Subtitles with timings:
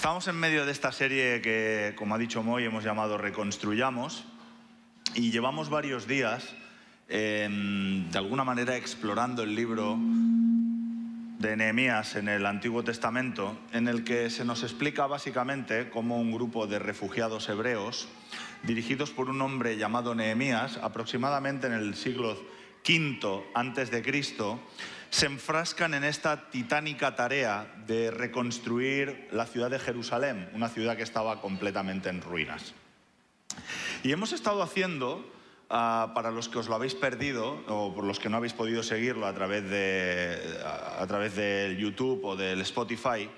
[0.00, 4.24] Estamos en medio de esta serie que, como ha dicho Moy, hemos llamado Reconstruyamos
[5.14, 6.54] y llevamos varios días,
[7.10, 14.02] em, de alguna manera, explorando el libro de Nehemías en el Antiguo Testamento, en el
[14.02, 18.08] que se nos explica básicamente cómo un grupo de refugiados hebreos,
[18.62, 22.42] dirigidos por un hombre llamado Nehemías, aproximadamente en el siglo
[22.88, 24.60] V antes de Cristo,
[25.10, 31.02] se enfrascan en esta titánica tarea de reconstruir la ciudad de Jerusalén, una ciudad que
[31.02, 32.74] estaba completamente en ruinas.
[34.04, 35.28] Y hemos estado haciendo,
[35.68, 38.84] ah, para los que os lo habéis perdido o por los que no habéis podido
[38.84, 43.28] seguirlo a través de, a través del YouTube o del Spotify,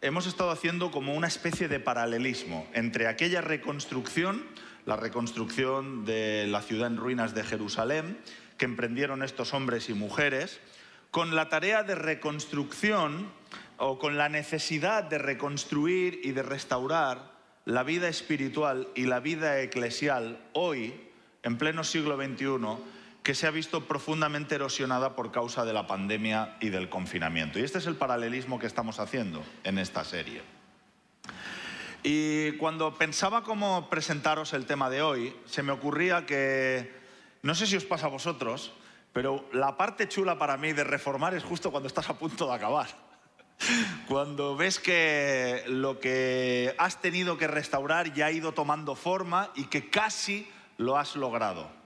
[0.00, 4.46] hemos estado haciendo como una especie de paralelismo entre aquella reconstrucción,
[4.86, 8.18] la reconstrucción de la ciudad en ruinas de Jerusalén,
[8.56, 10.60] que emprendieron estos hombres y mujeres,
[11.10, 13.30] con la tarea de reconstrucción
[13.78, 17.32] o con la necesidad de reconstruir y de restaurar
[17.64, 20.94] la vida espiritual y la vida eclesial hoy,
[21.42, 22.82] en pleno siglo XXI,
[23.22, 27.58] que se ha visto profundamente erosionada por causa de la pandemia y del confinamiento.
[27.58, 30.42] Y este es el paralelismo que estamos haciendo en esta serie.
[32.02, 36.90] Y cuando pensaba cómo presentaros el tema de hoy, se me ocurría que,
[37.42, 38.72] no sé si os pasa a vosotros,
[39.12, 42.54] pero la parte chula para mí de reformar es justo cuando estás a punto de
[42.54, 42.88] acabar.
[44.08, 49.64] Cuando ves que lo que has tenido que restaurar ya ha ido tomando forma y
[49.64, 51.79] que casi lo has logrado.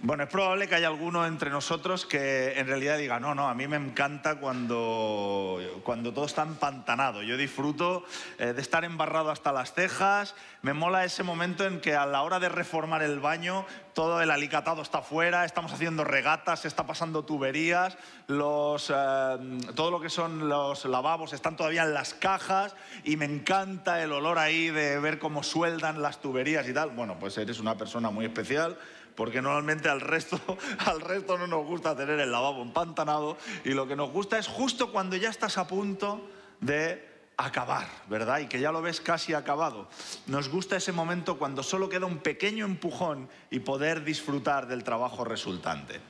[0.00, 3.54] Bueno, es probable que haya alguno entre nosotros que en realidad diga, no, no, a
[3.54, 7.22] mí me encanta cuando, cuando todo está empantanado.
[7.22, 8.04] Yo disfruto
[8.38, 12.22] eh, de estar embarrado hasta las cejas, me mola ese momento en que a la
[12.22, 16.86] hora de reformar el baño todo el alicatado está fuera, estamos haciendo regatas, se está
[16.86, 22.76] pasando tuberías, los, eh, todo lo que son los lavabos están todavía en las cajas
[23.02, 26.90] y me encanta el olor ahí de ver cómo sueldan las tuberías y tal.
[26.90, 28.78] Bueno, pues eres una persona muy especial
[29.18, 30.40] porque normalmente al resto,
[30.86, 34.46] al resto no nos gusta tener el lavabo empantanado y lo que nos gusta es
[34.46, 36.30] justo cuando ya estás a punto
[36.60, 37.04] de
[37.36, 38.38] acabar, ¿verdad?
[38.38, 39.88] Y que ya lo ves casi acabado.
[40.28, 45.24] Nos gusta ese momento cuando solo queda un pequeño empujón y poder disfrutar del trabajo
[45.24, 46.00] resultante.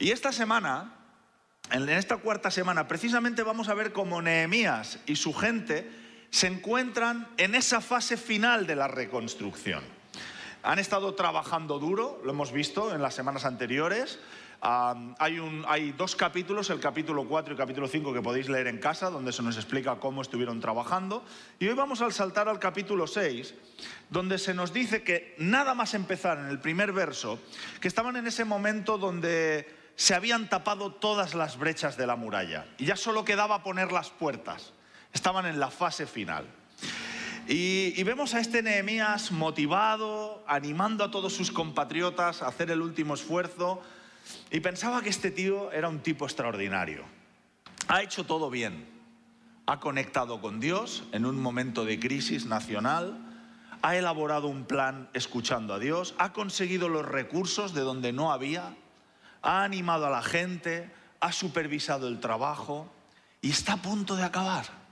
[0.00, 0.96] Y esta semana,
[1.70, 5.88] en esta cuarta semana, precisamente vamos a ver cómo Nehemías y su gente
[6.30, 9.95] se encuentran en esa fase final de la reconstrucción.
[10.66, 14.18] Han estado trabajando duro, lo hemos visto en las semanas anteriores.
[14.60, 18.78] hay, hay, dos capítulos, el capítulo 4 y el capítulo 5, que podéis leer en
[18.78, 21.24] casa, donde se nos explica cómo estuvieron trabajando.
[21.60, 23.54] Y hoy vamos a saltar al capítulo 6,
[24.10, 27.38] donde se nos dice que nada más empezar en el primer verso,
[27.80, 32.66] que estaban en ese momento donde se habían tapado todas las brechas de la muralla
[32.76, 34.72] y ya solo quedaba poner las puertas.
[35.12, 36.44] Estaban en la fase final.
[37.48, 43.14] Y, vemos a este Nehemías motivado, animando a todos sus compatriotas a hacer el último
[43.14, 43.80] esfuerzo.
[44.50, 47.04] Y pensaba que este tío era un tipo extraordinario.
[47.86, 48.88] Ha hecho todo bien.
[49.66, 53.16] Ha conectado con Dios en un momento de crisis nacional.
[53.80, 56.16] Ha elaborado un plan escuchando a Dios.
[56.18, 58.74] Ha conseguido los recursos de donde no había.
[59.42, 60.90] Ha animado a la gente.
[61.20, 62.92] Ha supervisado el trabajo.
[63.40, 64.85] Y está a punto de acabar.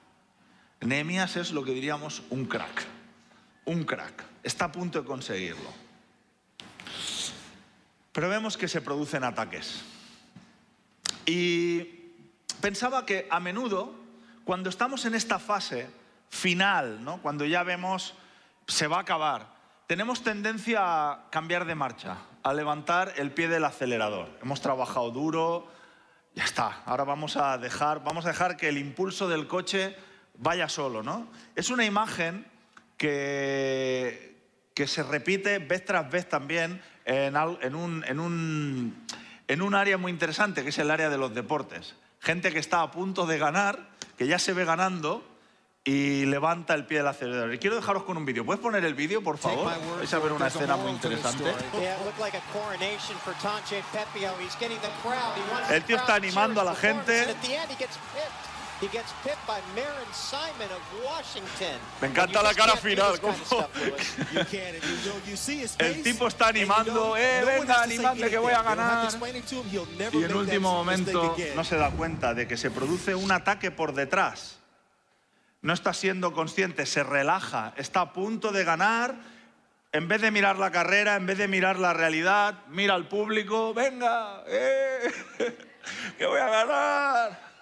[0.85, 2.85] Nehemías es lo que diríamos un crack,
[3.65, 5.73] un crack, está a punto de conseguirlo.
[8.13, 9.83] Pero vemos que se producen ataques.
[11.25, 11.85] Y
[12.61, 13.95] pensaba que a menudo,
[14.45, 15.89] cuando estamos en esta fase
[16.29, 17.23] final, ¿no?
[17.23, 18.15] cuando ya vemos
[18.67, 19.55] se va a acabar,
[19.87, 24.29] tenemos tendencia a cambiar de marcha, a levantar el pie del acelerador.
[24.43, 25.67] Hemos trabajado duro,
[26.35, 29.97] ya está, ahora vamos a dejar, vamos a dejar que el impulso del coche
[30.39, 31.29] vaya solo, ¿no?
[31.55, 32.47] Es una imagen
[32.97, 34.37] que,
[34.75, 39.07] que se repite vez tras vez también en, un, en, un,
[39.49, 41.95] en un área muy interesante, que es el área de los deportes.
[42.21, 45.23] Gente que está a punto de ganar, que ya se ve ganando
[45.87, 47.53] y levanta el pie del acelerador.
[47.53, 48.47] Y quiero dejaros con un vídeo.
[48.47, 49.71] ¿Puedes poner el vídeo, por favor?
[49.99, 51.45] Vais a ver una escena muy interesante.
[55.75, 57.27] El tío está animando a la gente.
[62.01, 63.19] Me encanta la cara final.
[65.79, 69.09] El tipo está animando, eh, venga, animadme que voy a ganar.
[70.13, 73.95] Y en último momento no se da cuenta de que se produce un ataque por
[73.95, 74.59] detrás.
[75.63, 79.15] No está siendo consciente, se relaja, está a punto de ganar.
[79.93, 83.73] En vez de mirar la carrera, en vez de mirar la realidad, mira al público,
[83.73, 85.11] venga, eh,
[86.19, 87.54] que voy a ganar.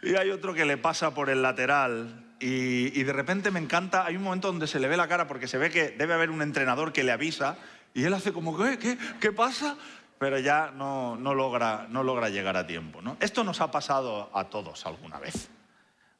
[0.02, 4.16] Y hay otro que le pasa por el lateral y, de repente me encanta, hay
[4.16, 6.40] un momento donde se le ve la cara porque se ve que debe haber un
[6.40, 7.58] entrenador que le avisa
[7.92, 8.78] y él hace como, ¿qué?
[8.78, 9.76] ¿Qué, qué pasa?
[10.18, 13.02] Pero ya no, no, logra, no logra llegar a tiempo.
[13.02, 13.18] ¿no?
[13.20, 15.50] Esto nos ha pasado a todos alguna vez.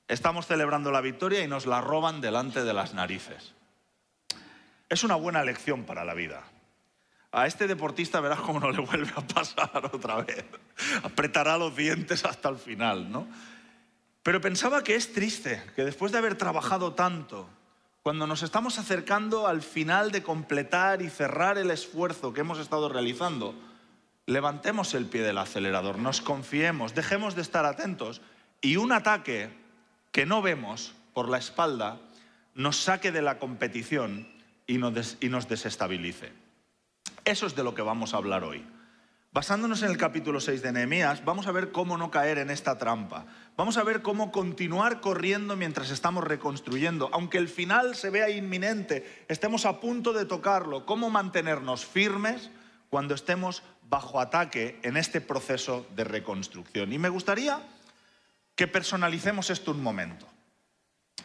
[0.08, 3.54] Estamos celebrando la victoria y nos la roban delante de las narices.
[4.88, 6.42] Es una buena lección para la vida.
[7.32, 10.44] A este deportista verás cómo no le vuelve a pasar otra vez.
[11.02, 13.26] Apretará los dientes hasta el final, ¿no?
[14.22, 17.48] Pero pensaba que es triste que después de haber trabajado tanto,
[18.02, 22.88] cuando nos estamos acercando al final de completar y cerrar el esfuerzo que hemos estado
[22.88, 23.54] realizando,
[24.26, 28.20] levantemos el pie del acelerador, nos confiemos, dejemos de estar atentos
[28.60, 29.50] y un ataque
[30.12, 31.98] que no vemos por la espalda
[32.54, 34.28] nos saque de la competición
[34.66, 36.32] y nos desestabilice.
[37.24, 38.64] Eso es de lo que vamos a hablar hoy.
[39.32, 42.78] Basándonos en el capítulo 6 de Nehemías, vamos a ver cómo no caer en esta
[42.78, 43.26] trampa.
[43.56, 49.24] Vamos a ver cómo continuar corriendo mientras estamos reconstruyendo, aunque el final se vea inminente,
[49.28, 52.50] estemos a punto de tocarlo, cómo mantenernos firmes
[52.88, 56.92] cuando estemos bajo ataque en este proceso de reconstrucción.
[56.92, 57.62] Y me gustaría
[58.56, 60.26] que personalicemos esto un momento.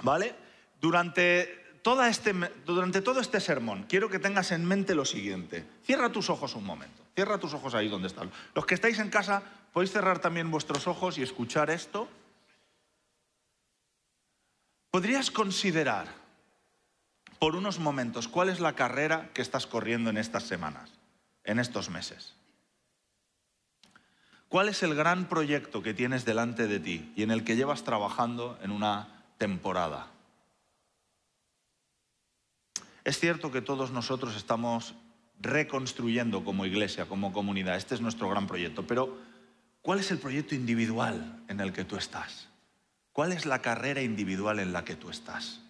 [0.03, 0.35] ¿Vale?
[0.79, 2.35] Durante este,
[2.67, 5.65] durante todo este sermón quiero que tengas en mente lo siguiente.
[5.83, 7.04] Cierra tus ojos un momento.
[7.15, 8.29] Cierra tus ojos ahí donde están.
[8.53, 9.41] Los que estáis en casa,
[9.71, 12.09] podéis cerrar también vuestros ojos y escuchar esto.
[14.91, 16.07] ¿Podrías considerar
[17.39, 20.91] por unos momentos cuál es la carrera que estás corriendo en estas semanas,
[21.45, 22.33] en estos meses?
[24.50, 27.83] ¿Cuál es el gran proyecto que tienes delante de ti y en el que llevas
[27.83, 30.07] trabajando en una temporada?
[33.06, 34.95] Es cierto que todos nosotros estamos
[35.39, 37.77] reconstruyendo como iglesia, como comunidad.
[37.77, 38.85] Este es nuestro gran proyecto.
[38.87, 39.17] Pero,
[39.81, 42.47] ¿cuál es el proyecto individual en el que tú estás?
[43.11, 45.61] ¿Cuál es la carrera individual en la que tú estás?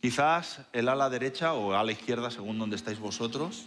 [0.00, 3.66] Quizás el ala derecha o ala izquierda, según donde estáis vosotros,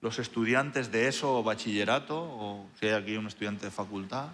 [0.00, 4.30] los estudiantes de eso o bachillerato, o si hay aquí un estudiante de facultad,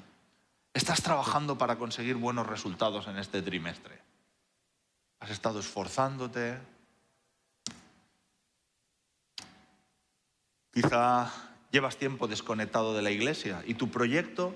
[0.73, 4.09] estás trabajando para conseguir buenos resultados en este trimestre
[5.21, 6.59] has estado esforzándote.
[10.81, 11.33] Quizá
[11.73, 14.55] llevas tiempo desconectado de la iglesia y tu proyecto,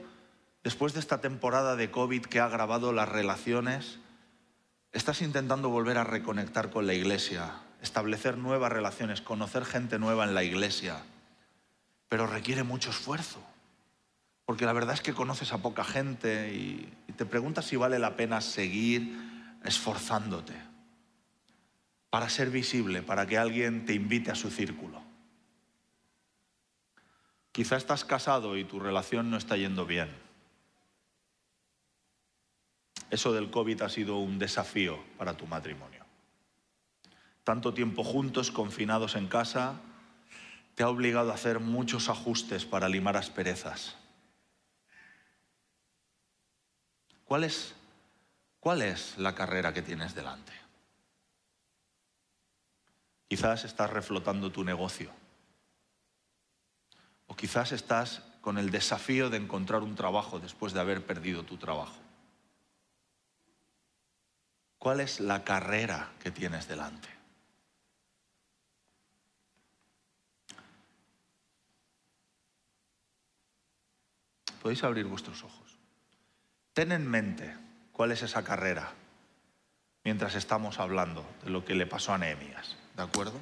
[0.62, 3.98] después de esta temporada de COVID que ha agravado las relaciones,
[4.92, 10.36] estás intentando volver a reconectar con la iglesia, establecer nuevas relaciones, conocer gente nueva en
[10.36, 11.02] la iglesia,
[12.08, 13.42] pero requiere mucho esfuerzo,
[14.44, 18.14] porque la verdad es que conoces a poca gente y, te preguntas si vale la
[18.14, 20.54] pena seguir esforzándote
[22.10, 25.10] para ser visible, para que alguien te invite a su círculo.
[27.52, 30.10] Quizá estás casado y tu relación no está yendo bien.
[33.10, 36.04] Eso del COVID ha sido un desafío para tu matrimonio.
[37.44, 39.80] Tanto tiempo juntos, confinados en casa,
[40.74, 43.96] te ha obligado a hacer muchos ajustes para limar asperezas.
[47.24, 47.74] ¿Cuál es
[48.62, 50.52] ¿Cuál es la carrera que tienes delante?
[53.26, 55.10] Quizás estás reflotando tu negocio.
[57.32, 61.56] O quizás estás con el desafío de encontrar un trabajo después de haber perdido tu
[61.56, 61.96] trabajo.
[64.76, 67.08] ¿Cuál es la carrera que tienes delante?
[74.60, 75.78] Podéis abrir vuestros ojos.
[76.74, 77.56] Ten en mente
[77.92, 78.92] cuál es esa carrera
[80.04, 83.40] mientras estamos hablando de lo que le pasó a Nehemías, ¿de acuerdo?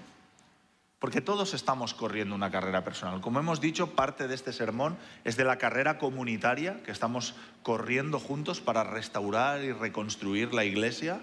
[1.00, 3.22] Porque todos estamos corriendo una carrera personal.
[3.22, 8.20] Como hemos dicho, parte de este sermón es de la carrera comunitaria que estamos corriendo
[8.20, 11.22] juntos para restaurar y reconstruir la iglesia.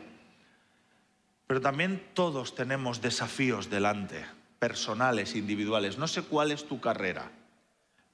[1.45, 4.25] Pero también todos tenemos desafíos delante,
[4.57, 5.99] personales, individuales.
[5.99, 7.31] No sé cuál es tu carrera,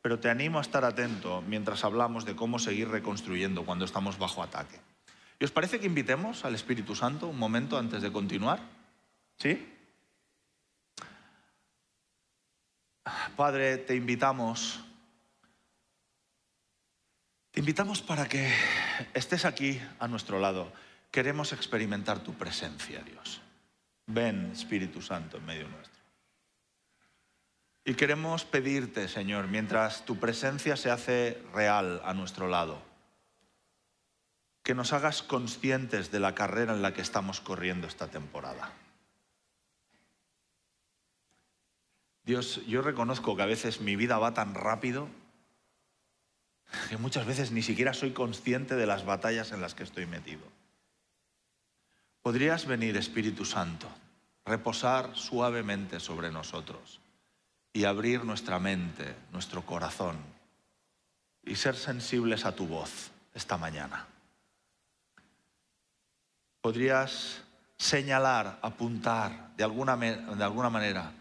[0.02, 4.44] pero te animo a estar atento mientras hablamos de cómo seguir reconstruyendo cuando estamos bajo
[4.44, 4.82] ataque.
[5.40, 8.60] ¿Y os parece que invitemos al Espíritu Santo un momento antes de continuar?
[9.38, 9.73] ¿Sí?
[13.36, 14.84] Padre, te invitamos.
[17.52, 18.52] Te invitamos para que
[19.14, 20.72] estés aquí a nuestro lado.
[21.12, 23.42] Queremos experimentar tu presencia, Dios.
[24.08, 26.02] Ven, Espíritu Santo, en medio nuestro.
[27.86, 32.82] Y queremos pedirte, Señor, mientras tu presencia se hace real a nuestro lado,
[34.64, 38.72] que nos hagas conscientes de la carrera en la que estamos corriendo esta temporada.
[42.24, 45.10] Dios, yo reconozco que a veces mi vida va tan rápido
[46.90, 50.42] que muchas veces ni siquiera soy consciente de las batallas en las que estoy metido.
[52.22, 53.88] podrías venir, Espíritu Santo,
[54.46, 57.02] reposar suavemente sobre nosotros
[57.74, 60.16] y abrir nuestra mente, nuestro corazón
[61.44, 64.08] y ser sensibles a tu voz esta mañana.
[66.62, 67.44] Podrías
[67.78, 71.12] señalar, apuntar de alguna, de alguna manera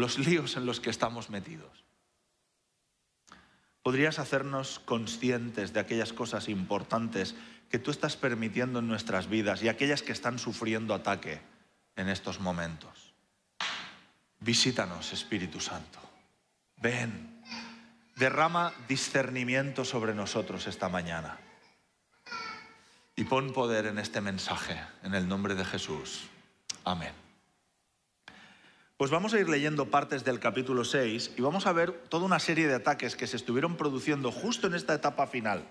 [0.00, 1.84] los líos en los que estamos metidos.
[3.82, 7.34] Podrías hacernos conscientes de aquellas cosas importantes
[7.70, 11.40] que tú estás permitiendo en nuestras vidas y aquellas que están sufriendo ataque
[11.96, 13.14] en estos momentos.
[14.40, 15.98] Visítanos, Espíritu Santo.
[16.76, 17.42] Ven,
[18.16, 21.38] derrama discernimiento sobre nosotros esta mañana.
[23.16, 26.28] Y pon poder en este mensaje, en el nombre de Jesús.
[26.84, 27.29] Amén.
[29.00, 32.38] Pues vamos a ir leyendo partes del capítulo 6 y vamos a ver toda una
[32.38, 35.64] serie de ataques que se estuvieron produciendo justo en esta etapa final.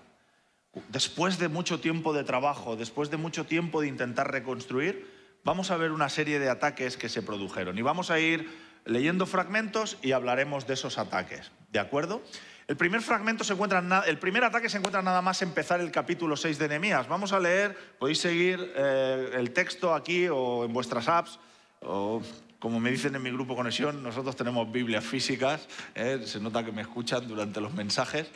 [0.88, 5.08] Después de mucho tiempo de trabajo, después de mucho tiempo de intentar reconstruir,
[5.44, 7.78] vamos a ver una serie de ataques que se produjeron.
[7.78, 8.50] Y vamos a ir
[8.84, 11.52] leyendo fragmentos y hablaremos de esos ataques.
[11.70, 12.22] ¿De acuerdo?
[12.66, 16.36] El primer fragmento se encuentra, el primer ataque se encuentra nada más empezar el capítulo
[16.36, 17.06] 6 de Nehemías.
[17.06, 21.38] Vamos a leer, podéis seguir eh, el texto aquí o en vuestras apps,
[21.80, 22.20] o
[22.60, 26.70] como me dicen en mi grupo Conexión, nosotros tenemos Biblias físicas, eh, se nota que
[26.70, 28.30] me escuchan durante los mensajes.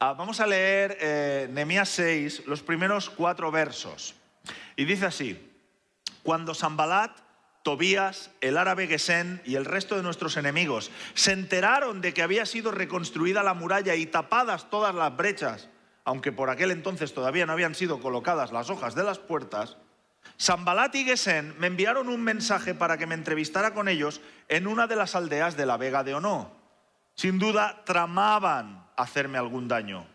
[0.00, 4.14] Ah, vamos a leer eh, Nehemías 6, los primeros cuatro versos.
[4.76, 5.52] Y dice así,
[6.24, 7.12] cuando Sambalat
[7.62, 12.46] Tobías, el árabe Gesén y el resto de nuestros enemigos se enteraron de que había
[12.46, 15.68] sido reconstruida la muralla y tapadas todas las brechas,
[16.04, 19.76] aunque por aquel entonces todavía no habían sido colocadas las hojas de las puertas,
[20.36, 24.86] Sambalat y Gesén me enviaron un mensaje para que me entrevistara con ellos en una
[24.86, 26.52] de las aldeas de la Vega de Onó.
[27.14, 30.06] Sin duda tramaban hacerme algún daño,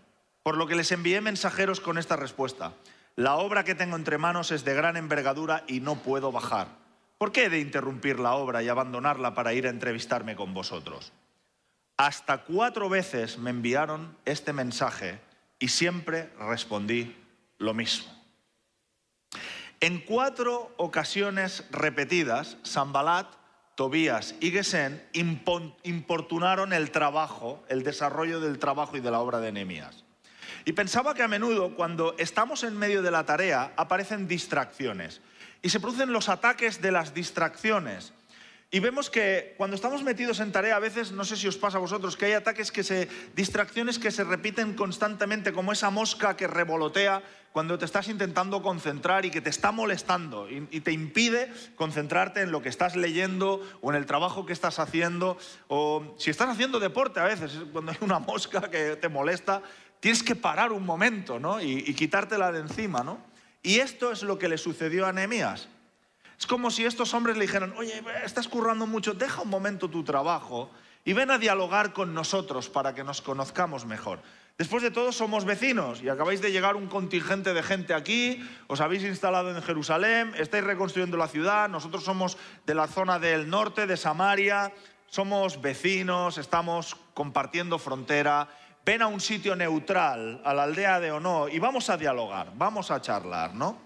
[0.43, 2.74] por lo que les envié mensajeros con esta respuesta.
[3.15, 6.67] La obra que tengo entre manos es de gran envergadura y no puedo bajar.
[7.17, 11.12] ¿Por qué he de interrumpir la obra y abandonarla para ir a entrevistarme con vosotros?
[11.98, 15.20] Hasta cuatro veces me enviaron este mensaje
[15.60, 17.15] y siempre respondí
[17.60, 18.12] lo mismo.
[19.84, 23.28] En cuatro ocasiones repetidas, Sambalat,
[23.75, 29.52] Tobías y Gesén importunaron el trabajo, el desarrollo del trabajo y de la obra de
[29.52, 30.06] Nehemías.
[30.63, 35.20] Y pensaba que a menudo, cuando estamos en medio de la tarea, aparecen distracciones
[35.62, 38.13] y se producen los ataques de las distracciones.
[38.74, 41.77] Y vemos que cuando estamos metidos en tarea, a veces, no sé si os pasa
[41.77, 46.36] a vosotros, que hay ataques que se, distracciones que se repiten constantemente, como esa mosca
[46.36, 51.53] que revolotea cuando te estás intentando concentrar y que te está molestando y, te impide
[51.75, 55.38] concentrarte en lo que estás leyendo o en el trabajo que estás haciendo.
[55.68, 59.62] O si estás haciendo deporte a veces, cuando hay una mosca que te molesta,
[60.00, 61.62] tienes que parar un momento ¿no?
[61.62, 63.03] y, y quitártela de encima.
[63.03, 63.20] ¿no?
[63.62, 65.70] Y esto es lo que le sucedió a Nehemías.
[66.40, 70.04] Es como si estos hombres le dijeran, oye, estás currando mucho, deja un momento tu
[70.04, 70.70] trabajo
[71.06, 74.22] y ven a dialogar con nosotros para que nos conozcamos mejor.
[74.58, 78.82] Después de todo somos vecinos y acabáis de llegar un contingente de gente aquí, os
[78.82, 83.88] habéis instalado en Jerusalén, estáis reconstruyendo la ciudad, nosotros somos de la zona del norte,
[83.88, 84.72] de Samaria,
[85.08, 88.48] somos vecinos, estamos compartiendo frontera
[88.86, 92.92] ven a un sitio neutral, a la aldea de Ono, y vamos a dialogar, vamos
[92.92, 93.78] a charlar, ¿no?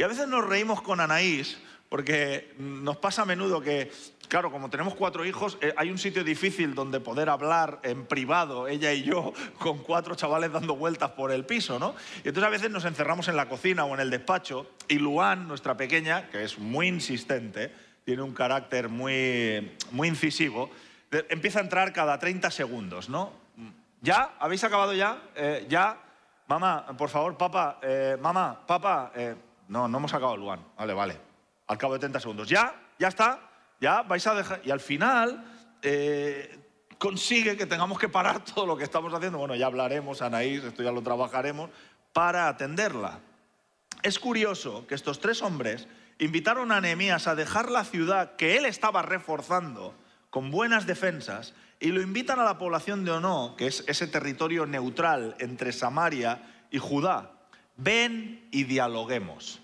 [0.00, 1.58] Y a veces nos reímos con Anaís,
[1.90, 3.92] porque nos pasa a menudo que,
[4.28, 8.66] claro, como tenemos cuatro hijos, eh, hay un sitio difícil donde poder hablar en privado,
[8.66, 11.94] ella y yo, con cuatro chavales dando vueltas por el piso, ¿no?
[12.24, 15.46] Y entonces a veces nos encerramos en la cocina o en el despacho, y Luan,
[15.46, 17.70] nuestra pequeña, que es muy insistente,
[18.02, 20.70] tiene un carácter muy, muy incisivo,
[21.28, 23.34] empieza a entrar cada 30 segundos, ¿no?
[24.00, 24.30] ¿Ya?
[24.38, 25.24] ¿Habéis acabado ya?
[25.36, 25.98] Eh, ¿Ya?
[26.46, 29.12] Mamá, por favor, papá, eh, mamá, papá.
[29.14, 29.34] Eh,
[29.70, 30.60] no, no hemos acabado, Luan.
[30.76, 31.20] Vale, vale.
[31.68, 32.48] Al cabo de 30 segundos.
[32.48, 32.74] ¿Ya?
[32.98, 33.40] ¿Ya está?
[33.80, 34.02] ¿Ya?
[34.02, 34.60] ¿Vais a dejar?
[34.64, 35.44] Y al final
[36.98, 39.38] consigue que tengamos que parar todo lo que estamos haciendo.
[39.38, 41.70] Bueno, ya hablaremos, Anaís, esto ya lo trabajaremos,
[42.12, 43.20] para atenderla.
[44.02, 45.86] Es curioso que estos tres hombres
[46.18, 49.94] invitaron a Nehemías a dejar la ciudad que él estaba reforzando
[50.30, 54.66] con buenas defensas y lo invitan a la población de Ono, que es ese territorio
[54.66, 57.39] neutral entre Samaria y Judá.
[57.82, 59.60] Ven y dialoguemos,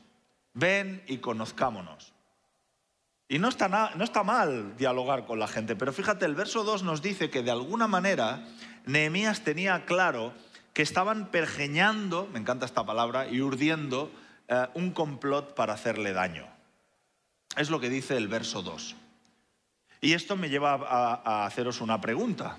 [0.55, 2.13] ven y conozcámonos.
[3.29, 6.83] Y no está, no está mal dialogar con la gente, pero fíjate, el verso 2
[6.83, 8.47] nos dice que de alguna manera
[8.87, 10.33] Nehemías tenía claro
[10.73, 14.11] que estaban pergeñando, me encanta esta palabra, y urdiendo
[14.49, 16.47] eh, un complot para hacerle daño.
[17.57, 18.97] Es lo que dice el verso 2.
[20.01, 22.59] Y esto me lleva a, haceros una pregunta.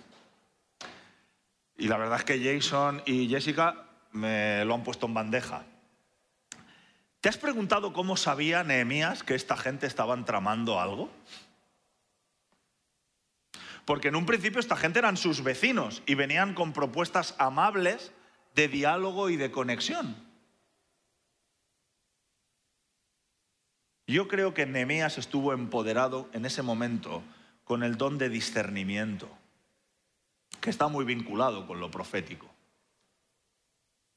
[1.77, 3.86] Y la verdad es que Jason y Jessica
[4.17, 5.63] me lo han puesto en bandeja.
[7.21, 11.09] ¿Te has preguntado cómo sabía Nehemías que esta gente estaban tramando algo?
[13.85, 18.11] Porque en un principio esta gente eran sus vecinos y venían con propuestas amables
[18.53, 20.27] de diálogo y de conexión.
[24.07, 27.23] Yo creo que Nehemías estuvo empoderado en ese momento
[27.65, 29.29] con el don de discernimiento,
[30.61, 32.56] que está muy vinculado con lo profético.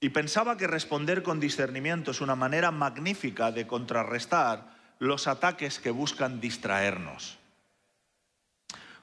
[0.00, 5.90] Y pensaba que responder con discernimiento es una manera magnífica de contrarrestar los ataques que
[5.90, 7.38] buscan distraernos.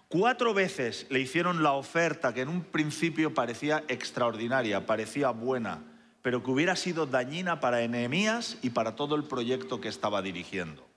[0.10, 5.84] Cuatro veces le hicieron la oferta que en un principio parecía extraordinaria, parecía buena,
[6.22, 10.88] pero que hubiera sido dañina para Nehemías y para todo el proyecto que estaba dirigiendo.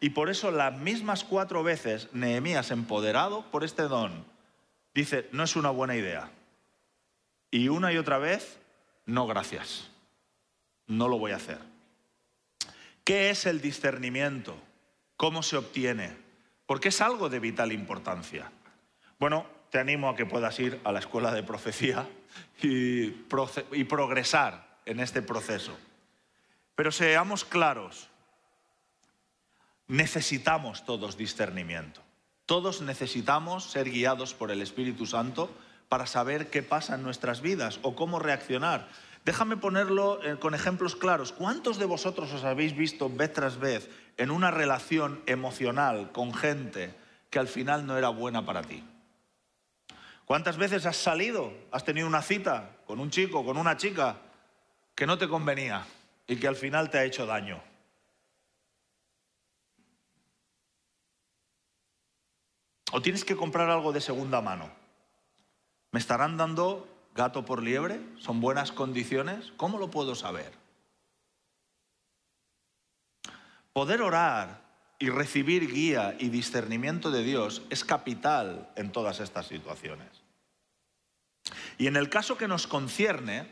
[0.00, 4.24] Y por eso las mismas cuatro veces Nehemías, empoderado por este don,
[4.94, 6.30] dice, no es una buena idea.
[7.50, 8.58] Y una y otra vez,
[9.06, 9.90] no gracias,
[10.86, 11.58] no lo voy a hacer.
[13.04, 14.56] ¿Qué es el discernimiento?
[15.16, 16.24] ¿Cómo se obtiene?
[16.66, 18.50] porque es algo de vital importancia.
[19.18, 22.08] Bueno, te animo a que puedas ir a la escuela de profecía
[22.62, 23.10] y,
[23.84, 25.76] progresar en este proceso.
[26.74, 28.08] Pero seamos claros,
[29.88, 32.00] necesitamos todos discernimiento.
[32.46, 35.50] Todos necesitamos ser guiados por el Espíritu Santo
[35.88, 38.88] para saber qué pasa en nuestras vidas o cómo reaccionar.
[39.24, 41.32] Déjame ponerlo eh, con ejemplos claros.
[41.32, 46.94] ¿Cuántos de vosotros os habéis visto vez tras vez en una relación emocional con gente
[47.30, 48.84] que al final no era buena para ti?
[50.26, 54.16] ¿Cuántas veces has salido, has tenido una cita con un chico, con una chica
[54.94, 55.86] que no te convenía
[56.26, 57.62] y que al final te ha hecho daño?
[62.92, 64.83] ¿O tienes que comprar algo de segunda mano?
[65.94, 68.00] ¿Me estarán dando gato por liebre?
[68.18, 69.52] ¿Son buenas condiciones?
[69.56, 70.50] ¿Cómo lo puedo saber?
[73.72, 74.60] Poder orar
[74.98, 80.08] y recibir guía y discernimiento de Dios es capital en todas estas situaciones.
[81.78, 83.46] Y en el caso que nos concierne,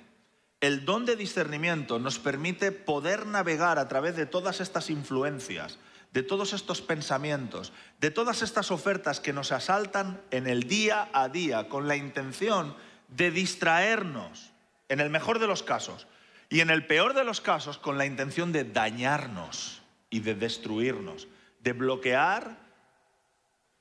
[0.60, 5.78] el don de discernimiento nos permite poder navegar a través de todas estas influencias,
[6.12, 11.28] de todos estos pensamientos, de todas estas ofertas que nos asaltan en el día a
[11.28, 12.76] día con la intención
[13.08, 14.52] de distraernos,
[14.88, 16.06] en el mejor de los casos,
[16.50, 21.28] y en el peor de los casos con la intención de dañarnos y de destruirnos,
[21.60, 22.58] de bloquear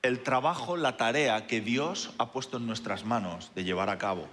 [0.00, 4.28] el trabajo, la tarea que Dios ha puesto en nuestras manos de llevar a cabo.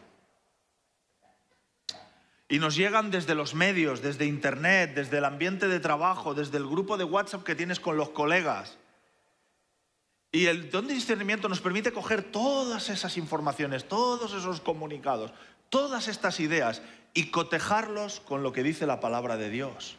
[2.49, 6.67] Y nos llegan desde los medios, desde Internet, desde el ambiente de trabajo, desde el
[6.67, 8.77] grupo de WhatsApp que tienes con los colegas.
[10.31, 15.31] Y el don de discernimiento nos permite coger todas esas informaciones, todos esos comunicados,
[15.69, 16.81] todas estas ideas
[17.13, 19.97] y cotejarlos con lo que dice la palabra de Dios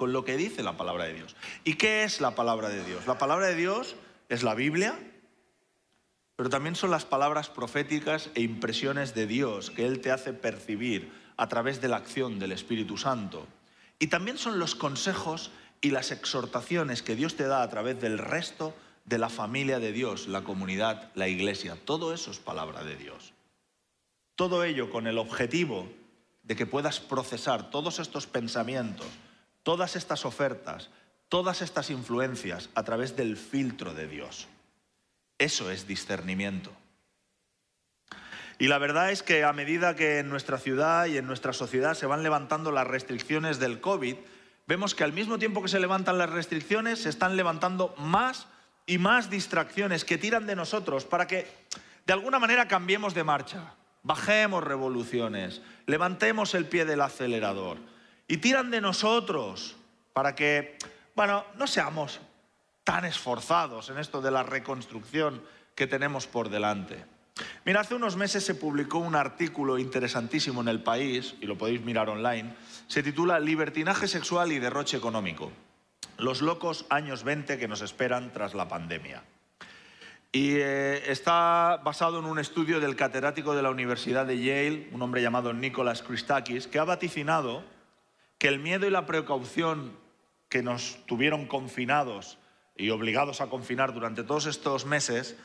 [0.00, 1.36] con lo que dice la palabra de Dios.
[1.62, 3.06] ¿Y qué es la palabra de Dios?
[3.06, 3.96] La palabra de Dios
[4.30, 4.98] es la Biblia,
[6.36, 11.12] pero también son las palabras proféticas e impresiones de Dios que Él te hace percibir
[11.40, 13.46] a través de la acción del Espíritu Santo.
[13.98, 15.50] Y también son los consejos
[15.80, 18.74] y las exhortaciones que Dios te da a través del resto
[19.06, 21.78] de la familia de Dios, la comunidad, la iglesia.
[21.82, 23.32] Todo eso es palabra de Dios.
[24.36, 25.90] Todo ello con el objetivo
[26.42, 29.08] de que puedas procesar todos estos pensamientos,
[29.62, 30.90] todas estas ofertas,
[31.30, 34.46] todas estas influencias a través del filtro de Dios.
[35.38, 36.70] Eso es discernimiento.
[38.60, 41.94] Y la verdad es que a medida que en nuestra ciudad y en nuestra sociedad
[41.94, 44.16] se van levantando las restricciones del COVID,
[44.66, 48.48] vemos que al mismo tiempo que se levantan las restricciones, se están levantando más
[48.84, 51.50] y más distracciones que tiran de nosotros para que
[52.04, 57.78] de alguna manera cambiemos de marcha, bajemos revoluciones, levantemos el pie del acelerador
[58.28, 59.76] y tiran de nosotros
[60.12, 60.76] para que,
[61.16, 62.20] bueno, no seamos
[62.84, 65.42] tan esforzados en esto de la reconstrucción
[65.74, 67.06] que tenemos por delante.
[67.64, 71.82] Mira, hace unos meses se publicó un artículo interesantísimo en El País, y lo podéis
[71.82, 72.54] mirar online,
[72.86, 75.52] se titula Libertinaje sexual y derroche económico.
[76.18, 79.22] Los locos años 20 que nos esperan tras la pandemia.
[80.32, 85.02] Y eh, está basado en un estudio del catedrático de la Universidad de Yale, un
[85.02, 87.64] hombre llamado Nicholas Christakis, que ha vaticinado
[88.38, 89.92] que el miedo y la precaución
[90.48, 92.38] que nos tuvieron confinados
[92.76, 95.36] y obligados a confinar durante todos estos meses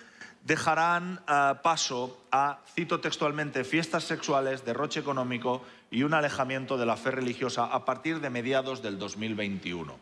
[0.45, 6.95] dejarán eh, paso a, cito textualmente, fiestas sexuales, derroche económico y un alejamiento de la
[6.97, 9.97] fe religiosa a partir de mediados del 2021.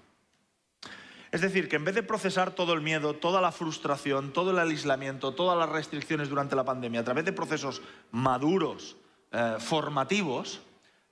[1.32, 4.60] Es decir, que en vez de procesar todo el miedo, toda la frustración, todo el
[4.60, 8.98] aislamiento, todas las restricciones durante la pandemia a través de procesos maduros,
[9.32, 10.62] eh, formativos,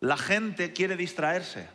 [0.02, 1.70] la gente quiere distraerse,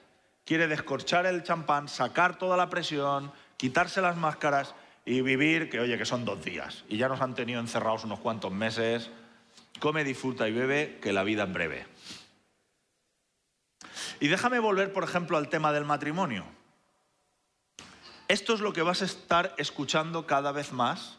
[0.45, 4.75] quiere descorchar el champán, sacar toda la presión, quitarse las máscaras
[5.07, 6.85] y vivir, que oye, que son dos días.
[6.89, 9.09] Y ya nos han tenido encerrados unos cuantos meses.
[9.79, 11.87] Come, disfruta y bebe, que la vida es breve.
[14.19, 16.45] Y déjame volver, por ejemplo, al tema del matrimonio.
[18.27, 21.19] Esto es lo que vas a estar escuchando cada vez más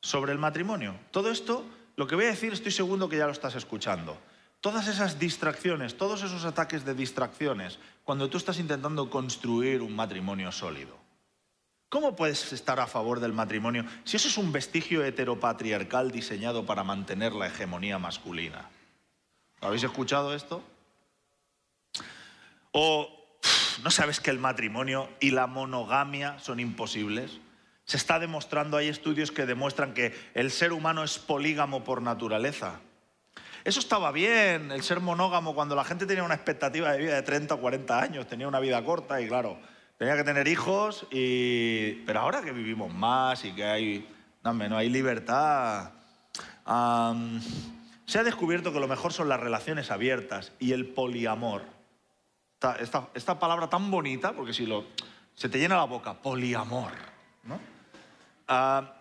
[0.00, 0.94] sobre el matrimonio.
[1.10, 4.16] Todo esto, lo que voy a decir, estoy seguro que ya lo estás escuchando.
[4.60, 10.52] Todas esas distracciones, todos esos ataques de distracciones, cuando tú estás intentando construir un matrimonio
[10.52, 11.09] sólido.
[11.90, 16.84] ¿Cómo puedes estar a favor del matrimonio si eso es un vestigio heteropatriarcal diseñado para
[16.84, 18.70] mantener la hegemonía masculina?
[19.60, 20.62] ¿Habéis escuchado esto?
[22.70, 23.10] ¿O
[23.82, 27.40] no sabes que el matrimonio y la monogamia son imposibles?
[27.86, 32.78] Se está demostrando, hay estudios que demuestran que el ser humano es polígamo por naturaleza.
[33.64, 37.22] Eso estaba bien, el ser monógamo, cuando la gente tenía una expectativa de vida de
[37.22, 39.58] 30 o 40 años, tenía una vida corta y claro,
[40.00, 44.08] tenía que tener hijos, pero ahora que vivimos más y que hay,
[44.42, 45.90] no, hay libertad,
[48.06, 51.64] se ha descubierto que lo mejor son las relaciones abiertas y el poliamor.
[52.78, 54.86] Esta, esta, palabra tan bonita, porque si lo,
[55.34, 56.92] se te llena la boca, poliamor.
[57.44, 57.60] ¿no?
[58.48, 58.94] Ah,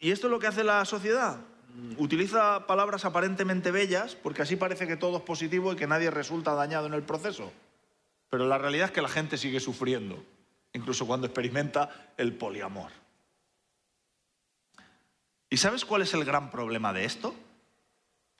[0.00, 1.36] y esto es lo que hace la sociedad.
[1.96, 6.54] Utiliza palabras aparentemente bellas porque así parece que todo es positivo y que nadie resulta
[6.54, 7.52] dañado en el proceso.
[8.32, 10.24] Pero la realidad es que la gente sigue sufriendo,
[10.72, 12.90] incluso cuando experimenta el poliamor.
[15.50, 17.34] ¿Y sabes cuál es el gran problema de esto?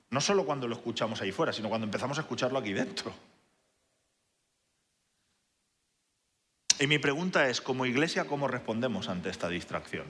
[0.09, 3.13] No solo cuando lo escuchamos ahí fuera, sino cuando empezamos a escucharlo aquí dentro.
[6.79, 10.07] Y mi pregunta es, como iglesia, ¿cómo respondemos ante esta distracción?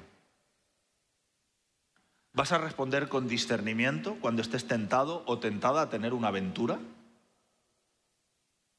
[2.32, 6.80] ¿Vas a responder con discernimiento cuando estés tentado o tentada a tener una aventura?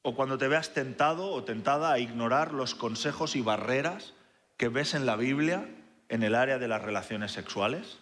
[0.07, 4.13] ¿O cuando te veas tentado o tentada a ignorar los consejos y barreras
[4.59, 5.67] que ves en la Biblia
[6.11, 8.01] en el área de las relaciones sexuales?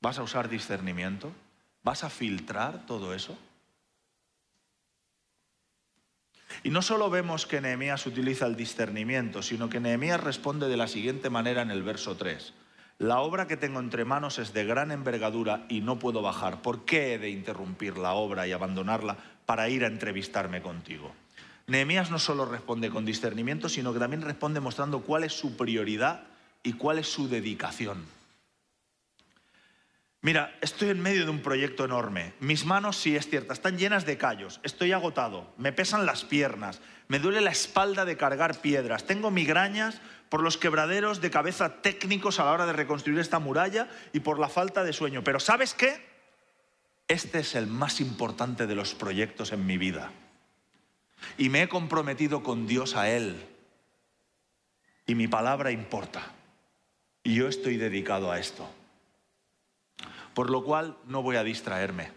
[0.00, 1.32] ¿Vas a usar discernimiento?
[1.82, 3.36] ¿Vas a filtrar todo eso?
[6.62, 10.86] Y no solo vemos que Nehemías utiliza el discernimiento, sino que Nehemías responde de la
[10.86, 12.54] siguiente manera en el verso 3.
[12.98, 16.62] La obra que tengo entre manos es de gran envergadura y no puedo bajar.
[16.62, 21.12] ¿Por qué he de interrumpir la obra y abandonarla para ir a entrevistarme contigo?
[21.66, 26.22] Nehemías no solo responde con discernimiento, sino que también responde mostrando cuál es su prioridad
[26.62, 28.04] y cuál es su dedicación.
[30.22, 32.32] Mira, estoy en medio de un proyecto enorme.
[32.40, 34.60] Mis manos, sí es cierta, están llenas de callos.
[34.64, 35.52] Estoy agotado.
[35.58, 36.80] Me pesan las piernas.
[37.08, 39.04] Me duele la espalda de cargar piedras.
[39.04, 43.88] Tengo migrañas por los quebraderos de cabeza técnicos a la hora de reconstruir esta muralla
[44.12, 45.22] y por la falta de sueño.
[45.22, 46.04] Pero ¿sabes qué?
[47.08, 50.10] Este es el más importante de los proyectos en mi vida.
[51.38, 53.46] Y me he comprometido con Dios a Él.
[55.06, 56.32] Y mi palabra importa.
[57.22, 58.68] Y yo estoy dedicado a esto.
[60.34, 62.10] Por lo cual no voy a distraerme.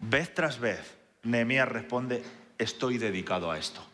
[0.00, 2.24] Vez tras vez, Nehemías responde,
[2.58, 3.86] estoy dedicado a esto.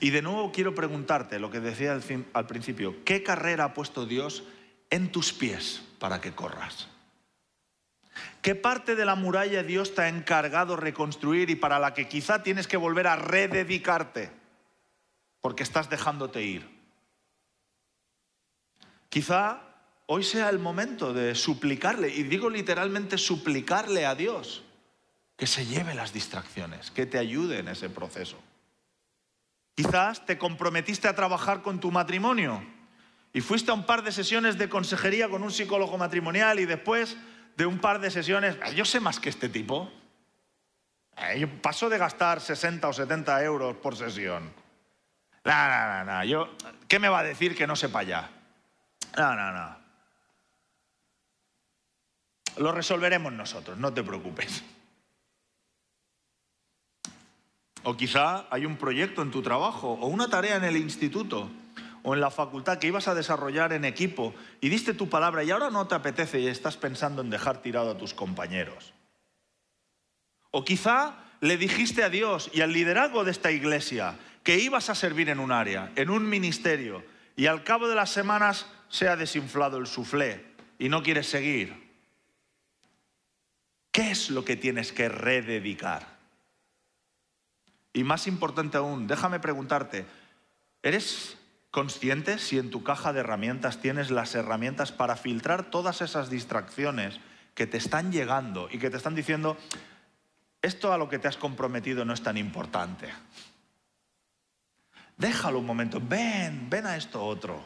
[0.00, 1.92] Y de nuevo quiero preguntarte lo que decía
[2.32, 4.44] al, principio, ¿qué carrera ha puesto Dios
[4.90, 6.88] en tus pies para que corras?
[8.42, 12.42] ¿Qué parte de la muralla Dios te ha encargado reconstruir y para la que quizá
[12.42, 14.30] tienes que volver a rededicarte
[15.40, 16.80] porque estás dejándote ir?
[19.08, 19.60] Quizá
[20.06, 24.62] hoy sea el momento de suplicarle, y digo literalmente suplicarle a Dios,
[25.36, 28.36] que se lleve las distracciones, que te ayude en ese proceso.
[29.80, 32.62] Quizás te comprometiste a trabajar con tu matrimonio
[33.32, 37.16] y fuiste a un par de sesiones de consejería con un psicólogo matrimonial y después
[37.56, 39.90] de un par de sesiones, ah, yo sé más que este tipo.
[41.16, 44.52] Eh, yo paso de gastar 60 o 70 euros por sesión.
[45.44, 46.24] No, no, no, no.
[46.24, 46.50] Yo,
[46.86, 48.30] ¿Qué me va a decir que no sepa ya?
[49.16, 49.76] No, no, no.
[52.58, 54.62] Lo resolveremos nosotros, no te preocupes.
[57.82, 61.50] O quizá hay un proyecto en tu trabajo o una tarea en el instituto
[62.02, 65.50] o en la facultad que ibas a desarrollar en equipo y diste tu palabra y
[65.50, 68.92] ahora no te apetece y estás pensando en dejar tirado a tus compañeros.
[70.50, 74.94] O quizá le dijiste a Dios y al liderazgo de esta iglesia que ibas a
[74.94, 77.04] servir en un área, en un ministerio,
[77.36, 80.44] y al cabo de las semanas se ha desinflado el suflé
[80.78, 81.90] y no quieres seguir.
[83.92, 86.09] ¿Qué es lo que tienes que rededicar?
[87.92, 90.06] Y más importante aún, déjame preguntarte,
[90.82, 91.36] ¿eres
[91.70, 97.20] consciente si en tu caja de herramientas tienes las herramientas para filtrar todas esas distracciones
[97.54, 99.56] que te están llegando y que te están diciendo,
[100.62, 103.08] esto a lo que te has comprometido no es tan importante.
[105.16, 107.62] Déjalo un momento, ven, ven a esto otro.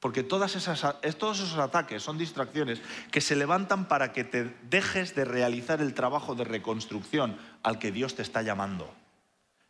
[0.00, 5.82] Porque todos esos ataques son distracciones que se levantan para que te dejes de realizar
[5.82, 8.92] el trabajo de reconstrucción al que Dios te está llamando,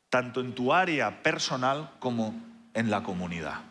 [0.09, 2.41] tanto en tu área personal como
[2.75, 3.63] en la comunidad.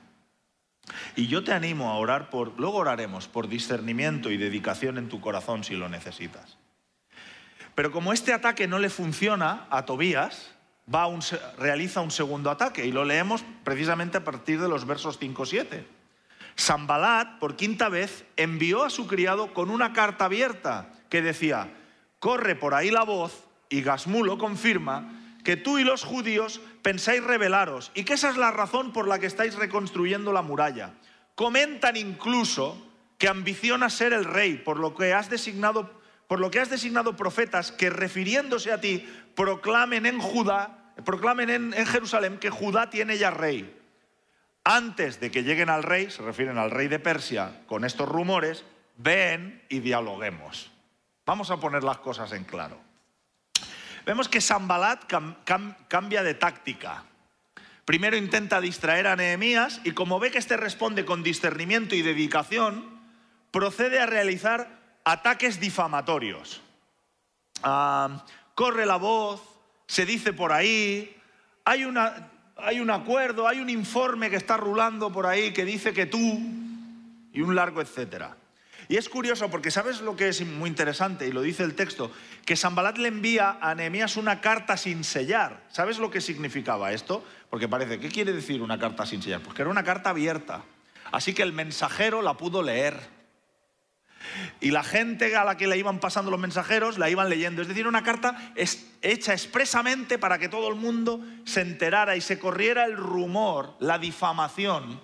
[1.15, 5.21] Y yo te animo a orar por, luego oraremos por discernimiento y dedicación en tu
[5.21, 6.57] corazón si lo necesitas.
[7.73, 10.51] Pero como este ataque no le funciona a Tobías,
[10.93, 11.07] va
[11.57, 15.98] realiza un segundo ataque y lo leemos precisamente a partir de los versos 5-7.
[16.59, 21.73] Sambalat, por quinta vez, envió a su criado con una carta abierta que decía,
[22.19, 25.09] corre por ahí la voz, y Gasmulo confirma,
[25.45, 29.19] que tú y los judíos pensáis rebelaros y que esa es la razón por la
[29.19, 30.95] que estáis reconstruyendo la muralla.
[31.33, 32.77] Comentan incluso
[33.17, 35.89] que ambiciona ser el rey, por lo que has designado,
[36.27, 41.73] por lo que has designado profetas que refiriéndose a ti proclamen en Judá, proclamen en,
[41.73, 43.78] en Jerusalén que Judá tiene ya rey.
[44.71, 48.63] Antes de que lleguen al rey, se refieren al rey de Persia, con estos rumores,
[48.97, 50.69] ven y dialoguemos.
[51.25, 52.79] Vamos a poner las cosas en claro.
[54.05, 55.12] Vemos que Sambalat
[55.88, 57.03] cambia de táctica.
[57.84, 62.99] Primero intenta distraer a Nehemías y como ve que éste responde con discernimiento y dedicación,
[63.49, 64.67] procede a realizar
[65.03, 66.62] ataques difamatorios.
[67.63, 69.41] Ah, corre la voz,
[69.88, 71.19] se dice por ahí,
[71.65, 72.29] hay, una,
[72.63, 76.39] hay un acuerdo, hay un informe que está rulando por ahí que dice que tú,
[77.33, 78.35] y un largo etcétera.
[78.87, 82.11] Y es curioso porque sabes lo que es muy interesante, y lo dice el texto,
[82.43, 85.63] que Sambalat le envía a Nehemías una carta sin sellar.
[85.69, 87.23] ¿Sabes lo que significaba esto?
[87.51, 89.41] Porque parece, ¿qué quiere decir una carta sin sellar?
[89.41, 90.63] Pues que era una carta abierta.
[91.11, 93.18] Así que el mensajero la pudo leer.
[94.59, 97.61] Y la gente a la que le iban pasando los mensajeros la iban leyendo.
[97.61, 98.53] Es decir, una carta
[99.01, 103.97] hecha expresamente para que todo el mundo se enterara y se corriera el rumor, la
[103.99, 104.99] difamación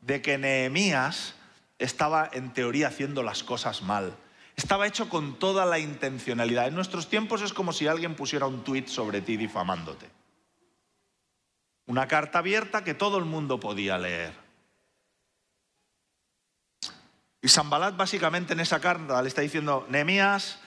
[0.00, 1.34] de que Nehemías
[1.78, 4.14] estaba en teoría haciendo las cosas mal.
[4.56, 6.68] Estaba hecho con toda la intencionalidad.
[6.68, 10.06] En nuestros tiempos es como si alguien pusiera un tuit sobre ti difamándote.
[11.86, 14.32] Una carta abierta que todo el mundo podía leer.
[17.42, 20.58] Y Sambalat básicamente en esa carta le está diciendo, Nehemías,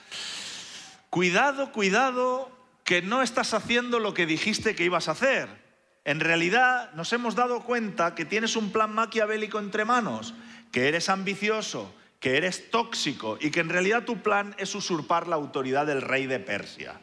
[1.10, 2.50] cuidado, cuidado,
[2.84, 5.48] que no estás haciendo lo que dijiste que ibas a hacer.
[6.04, 10.34] En realidad nos hemos dado cuenta que tienes un plan maquiavélico entre manos
[10.70, 15.36] que eres ambicioso, que eres tóxico y que en realidad tu plan es usurpar la
[15.36, 17.00] autoridad del rey de Persia.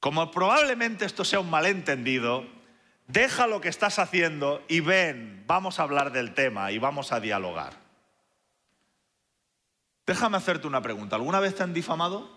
[0.00, 2.44] Como probablemente esto sea un malentendido,
[3.06, 7.20] deja lo que estás haciendo y ven, vamos a hablar del tema y vamos a
[7.20, 7.81] dialogar.
[10.12, 11.16] Déjame hacerte una pregunta.
[11.16, 12.28] ¿Alguna vez te han difamado?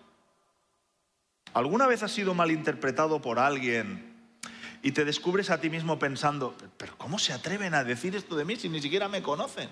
[1.54, 4.16] ¿Alguna vez has sido malinterpretado por alguien
[4.82, 8.46] y te descubres a ti mismo pensando, pero ¿cómo se atreven a decir esto de
[8.46, 9.70] mí si ni siquiera me conocen?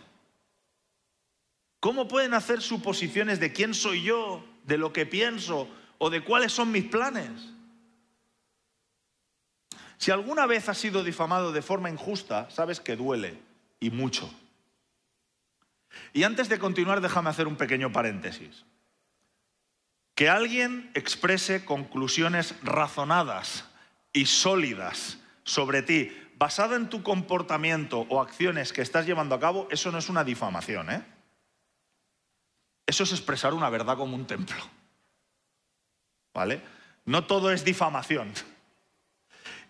[1.80, 6.52] ¿Cómo pueden hacer suposiciones de quién soy yo, de lo que pienso o de cuáles
[6.52, 7.32] son mis planes?
[9.98, 13.40] Si alguna vez has sido difamado de forma injusta, sabes que duele
[13.80, 14.30] y mucho.
[16.14, 18.66] Y antes de continuar, déjame hacer un pequeño paréntesis.
[20.16, 23.66] Que alguien exprese conclusiones razonadas
[24.12, 29.68] y sólidas sobre ti, basada en tu comportamiento o acciones que estás llevando a cabo,
[29.72, 31.04] eso no es una difamación, ¿eh?
[32.86, 34.62] Eso es expresar una verdad como un templo.
[36.34, 36.62] ¿Vale?
[37.06, 38.34] No todo es difamación.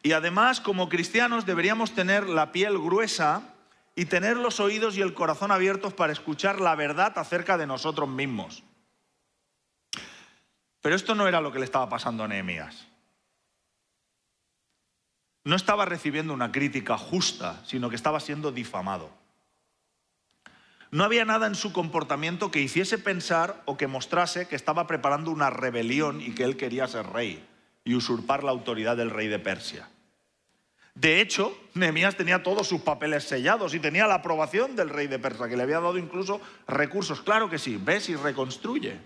[0.01, 3.52] Y además, como cristianos, deberíamos tener la piel gruesa
[3.95, 8.09] y tener los oídos y el corazón abiertos para escuchar la verdad acerca de nosotros
[8.09, 8.63] mismos.
[10.81, 12.87] Pero esto no era lo que le estaba pasando a Nehemías
[15.43, 19.09] no estaba recibiendo una crítica justa, sino que estaba siendo difamado.
[20.91, 25.31] No había nada en su comportamiento que hiciese pensar o que mostrase que estaba preparando
[25.31, 27.45] una rebelión y que él quería ser rey
[27.83, 29.89] y usurpar la autoridad del rey de Persia.
[30.95, 35.19] De hecho, Nehemías tenía todos sus papeles sellados y tenía la aprobación del rey de
[35.19, 37.21] Persia, que le había dado incluso recursos.
[37.21, 38.99] Claro que sí, ves y reconstruye.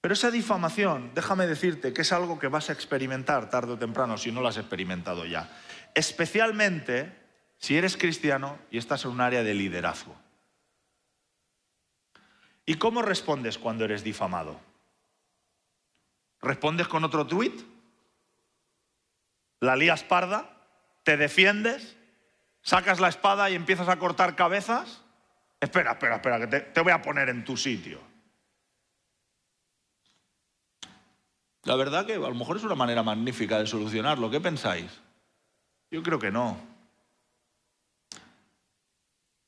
[0.00, 4.16] Pero esa difamación, déjame decirte que es algo que vas a experimentar tarde o temprano
[4.16, 5.50] si no lo has experimentado ya.
[5.94, 7.12] Especialmente
[7.58, 10.16] si eres cristiano y estás en un área de liderazgo.
[12.64, 14.60] ¿Y cómo respondes cuando eres difamado?
[16.40, 17.60] ¿Respondes con otro tuit?
[19.60, 20.50] ¿La lías parda?
[21.02, 21.96] ¿Te defiendes?
[22.62, 25.02] ¿Sacas la espada y empiezas a cortar cabezas?
[25.60, 28.00] Espera, espera, espera, que te, te voy a poner en tu sitio.
[31.64, 34.30] La verdad que a lo mejor es una manera magnífica de solucionarlo.
[34.30, 34.90] ¿Qué pensáis?
[35.90, 36.58] Yo creo que no.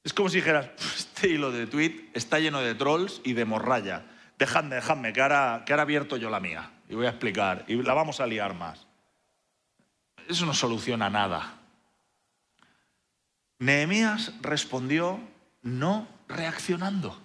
[0.04, 4.04] Es como si dijeras, este hilo de tweet está lleno de trolls y de morralla.
[4.38, 6.70] Dejadme, dejadme, que ahora, que ahora abierto yo la mía.
[6.88, 7.64] Y voy a explicar.
[7.68, 8.86] Y la vamos a liar más.
[10.28, 11.58] Eso no soluciona nada.
[13.58, 15.20] Nehemías respondió
[15.62, 17.16] no reaccionando.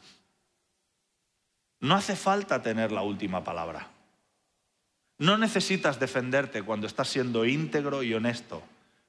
[1.80, 3.88] No hace falta tener la última palabra.
[5.18, 8.64] No necesitas defenderte cuando estás siendo íntegro y honesto.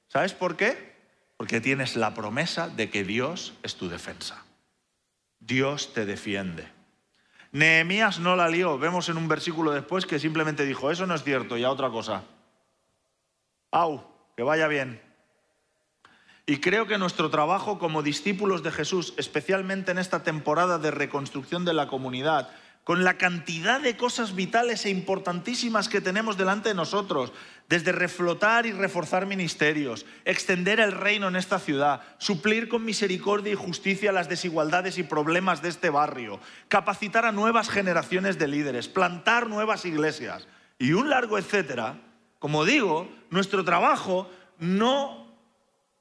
[0.07, 0.95] ¿Sabes por qué?
[1.37, 4.43] Porque tienes la promesa de que Dios es tu defensa.
[5.39, 6.67] Dios te defiende.
[7.51, 8.77] Nehemías no la lió.
[8.77, 11.89] Vemos en un versículo después que simplemente dijo, eso no es cierto, y a otra
[11.89, 12.23] cosa.
[13.71, 14.03] Au,
[14.35, 15.01] que vaya bien.
[16.45, 21.63] Y creo que nuestro trabajo como discípulos de Jesús, especialmente en esta temporada de reconstrucción
[21.63, 22.49] de la comunidad,
[22.83, 27.31] con la cantidad de cosas vitales e importantísimas que tenemos delante de nosotros,
[27.67, 33.55] desde reflotar y reforzar ministerios, extender el reino en esta ciudad, suplir con misericordia y
[33.55, 39.45] justicia las desigualdades y problemas de este barrio, capacitar a nuevas generaciones de líderes, plantar
[39.45, 40.47] nuevas iglesias
[40.79, 42.01] y un largo etcétera,
[42.39, 45.27] como digo, nuestro trabajo no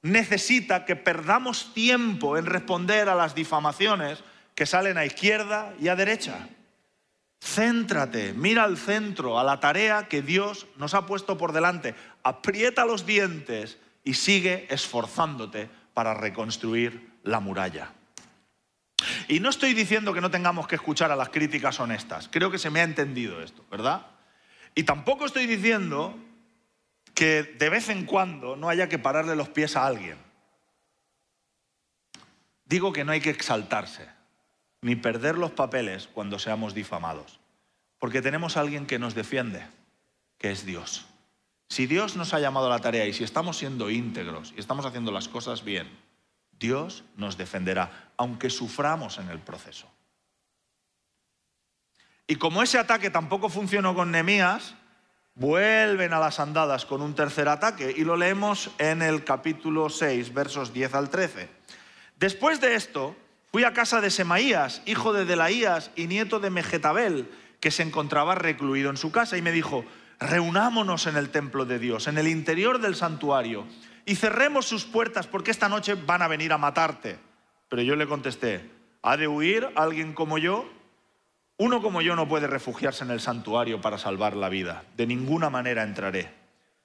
[0.03, 4.23] necesita que perdamos tiempo en responder a las difamaciones
[4.55, 6.49] que salen a izquierda y a derecha.
[7.41, 11.95] Céntrate, mira al centro, a la tarea que Dios nos ha puesto por delante.
[12.23, 17.93] Aprieta los dientes y sigue esforzándote para reconstruir la muralla.
[19.29, 22.29] Y no estoy diciendo que no tengamos que escuchar a las críticas honestas.
[22.31, 24.07] Creo que se me ha entendido esto, ¿verdad?
[24.75, 26.19] Y tampoco estoy diciendo
[27.19, 30.17] que de vez en cuando no haya que pararle los pies a alguien.
[32.65, 34.09] Digo que no hay que exaltarse
[34.83, 37.41] ni perder los papeles cuando seamos difamados.
[37.99, 39.67] Porque tenemos a alguien que nos defiende,
[40.39, 41.07] que es Dios.
[41.69, 44.87] Si Dios nos ha llamado a la tarea y si estamos siendo íntegros y estamos
[44.87, 45.91] haciendo las cosas bien,
[46.53, 49.91] Dios nos defenderá, aunque suframos en el proceso.
[52.29, 54.77] Y como ese ataque tampoco funcionó con Nemías,
[55.39, 60.35] vuelven a las andadas con un tercer ataque y lo leemos en el capítulo 6,
[60.35, 61.49] versos 10 al 13.
[62.19, 63.17] Después de esto,
[63.51, 68.35] Fui a casa de Semaías, hijo de Delaías y nieto de Mejetabel, que se encontraba
[68.35, 69.87] recluido en su casa, y me dijo,
[70.21, 73.67] reunámonos en el templo de Dios, en el interior del santuario,
[74.05, 77.19] y cerremos sus puertas porque esta noche van a venir a matarte.
[77.71, 78.71] Pero yo le contesté,
[79.01, 80.69] ¿ha de huir alguien como yo?
[81.61, 84.85] Uno como yo no puede refugiarse en el santuario para salvar la vida.
[84.97, 86.33] De ninguna manera entraré.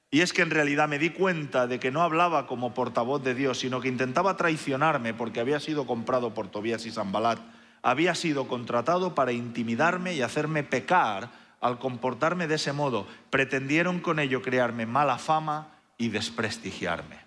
[0.10, 3.36] Y es que en realidad me di cuenta de que no hablaba como portavoz de
[3.36, 7.38] Dios, sino que intentaba traicionarme porque había sido comprado por Tobías y Zambalat.
[7.84, 11.30] Había sido contratado para intimidarme y hacerme pecar
[11.62, 13.08] al comportarme de ese modo.
[13.30, 15.68] Pretendieron con ello crearme mala fama
[16.00, 17.20] y desprestigiarme.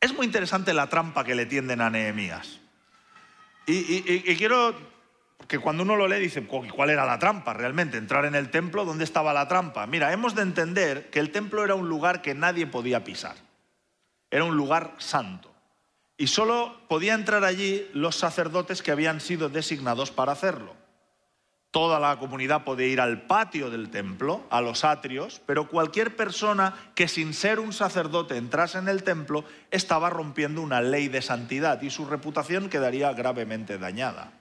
[0.00, 2.60] Es muy interesante la trampa que le tienden a Nehemías.
[3.66, 4.93] Y, y quiero
[5.46, 7.98] que cuando uno lo lee dice, ¿cuál era la trampa realmente?
[7.98, 9.86] Entrar en el templo, ¿dónde estaba la trampa?
[9.86, 13.36] Mira, hemos de entender que el templo era un lugar que nadie podía pisar.
[14.30, 15.52] Era un lugar santo.
[16.16, 20.74] Y solo podía entrar allí los sacerdotes que habían sido designados para hacerlo.
[21.70, 26.74] Toda la comunidad podía ir al patio del templo, a los atrios, pero cualquier persona
[26.94, 31.82] que sin ser un sacerdote entrase en el templo estaba rompiendo una ley de santidad
[31.82, 34.32] y su reputación quedaría gravemente dañada.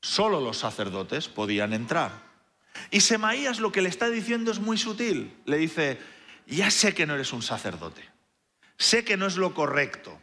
[0.00, 2.12] Solo los sacerdotes podían entrar.
[2.90, 5.36] Y Semaías lo que le está diciendo es muy sutil.
[5.44, 5.98] Le dice,
[6.46, 8.02] ya sé que no eres un sacerdote.
[8.78, 10.18] Sé que no es lo correcto.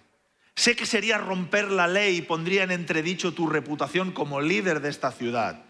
[0.56, 4.90] Sé que sería romper la ley y pondría en entredicho tu reputación como líder de
[4.90, 5.63] esta ciudad.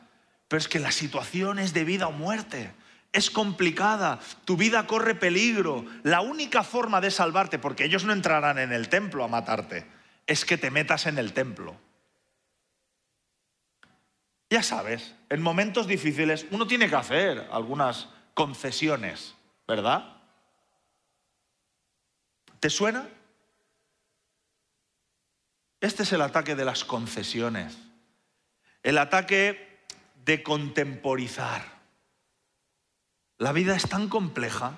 [0.47, 2.71] Pero es que la situación es de vida o muerte.
[3.11, 5.85] Es complicada, tu vida corre peligro.
[6.03, 9.85] La única forma de salvarte, porque ellos no entrarán en el templo a matarte,
[10.25, 11.77] es que te metas en el templo.
[14.49, 19.35] Ya sabes, en momentos difíciles uno tiene que hacer algunas concesiones,
[19.67, 20.17] ¿verdad?
[22.59, 23.09] ¿Te suena?
[25.81, 27.77] Este es el ataque de las concesiones,
[28.83, 29.85] el ataque
[30.23, 31.77] de contemporizar.
[33.37, 34.75] La vida es tan compleja,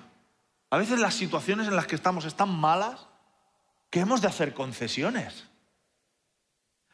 [0.68, 3.06] a veces las situaciones en las que estamos están malas,
[3.88, 5.49] que hemos de hacer concesiones.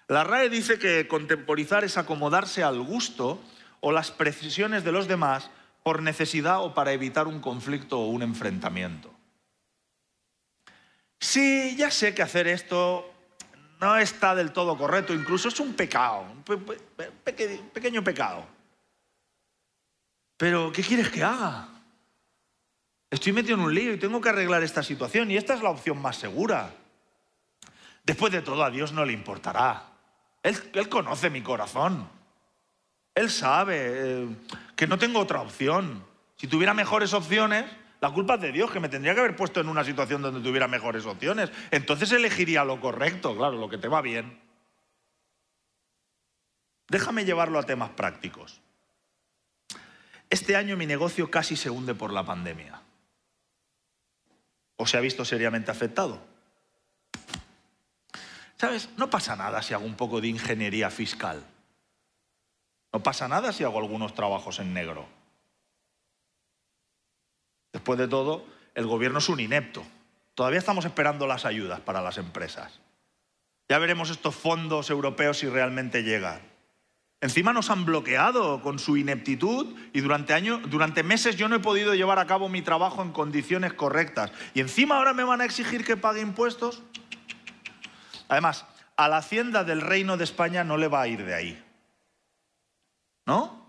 [0.08, 3.40] La RAE dice que contemporizar es acomodarse al gusto
[3.80, 5.50] o las precisiones de los demás
[5.82, 9.12] por necesidad o para evitar un conflicto o un enfrentamiento.
[11.18, 13.12] Sí, ya sé que hacer esto
[13.80, 16.42] no está del todo correcto, incluso es un pecado, un
[17.72, 18.46] pequeño pecado.
[20.36, 21.68] Pero, ¿qué quieres que haga?
[23.10, 25.70] Estoy metido en un lío y tengo que arreglar esta situación y esta es la
[25.70, 26.74] opción más segura.
[28.04, 29.95] Después de todo, a Dios no le importará.
[30.46, 32.08] Él, conoce mi corazón.
[33.16, 34.28] Él sabe eh,
[34.76, 36.04] que no tengo otra opción.
[36.36, 37.64] Si tuviera mejores opciones,
[38.00, 40.40] la culpa es de Dios, que me tendría que haber puesto en una situación donde
[40.40, 41.50] tuviera mejores opciones.
[41.72, 44.40] Entonces elegiría lo correcto, claro, lo que te va bien.
[46.86, 48.60] Déjame llevarlo a temas prácticos.
[50.30, 52.80] Este año mi negocio casi se hunde por la pandemia.
[54.76, 56.35] ¿O se ha visto seriamente afectado?
[58.58, 58.88] ¿Sabes?
[58.96, 61.44] No pasa nada si hago un poco de ingeniería fiscal.
[62.92, 65.06] No pasa nada si hago algunos trabajos en negro.
[67.72, 69.84] Después de todo, el gobierno es un inepto.
[70.34, 72.80] Todavía estamos esperando las ayudas para las empresas.
[73.68, 76.40] Ya veremos estos fondos europeos si realmente llegan.
[77.20, 81.60] Encima nos han bloqueado con su ineptitud y durante, años, durante meses yo no he
[81.60, 84.30] podido llevar a cabo mi trabajo en condiciones correctas.
[84.54, 86.82] Y encima ahora me van a exigir que pague impuestos.
[88.28, 88.64] Además,
[88.96, 91.64] a la hacienda del reino de España no le va a ir de ahí.
[93.26, 93.66] ¿No?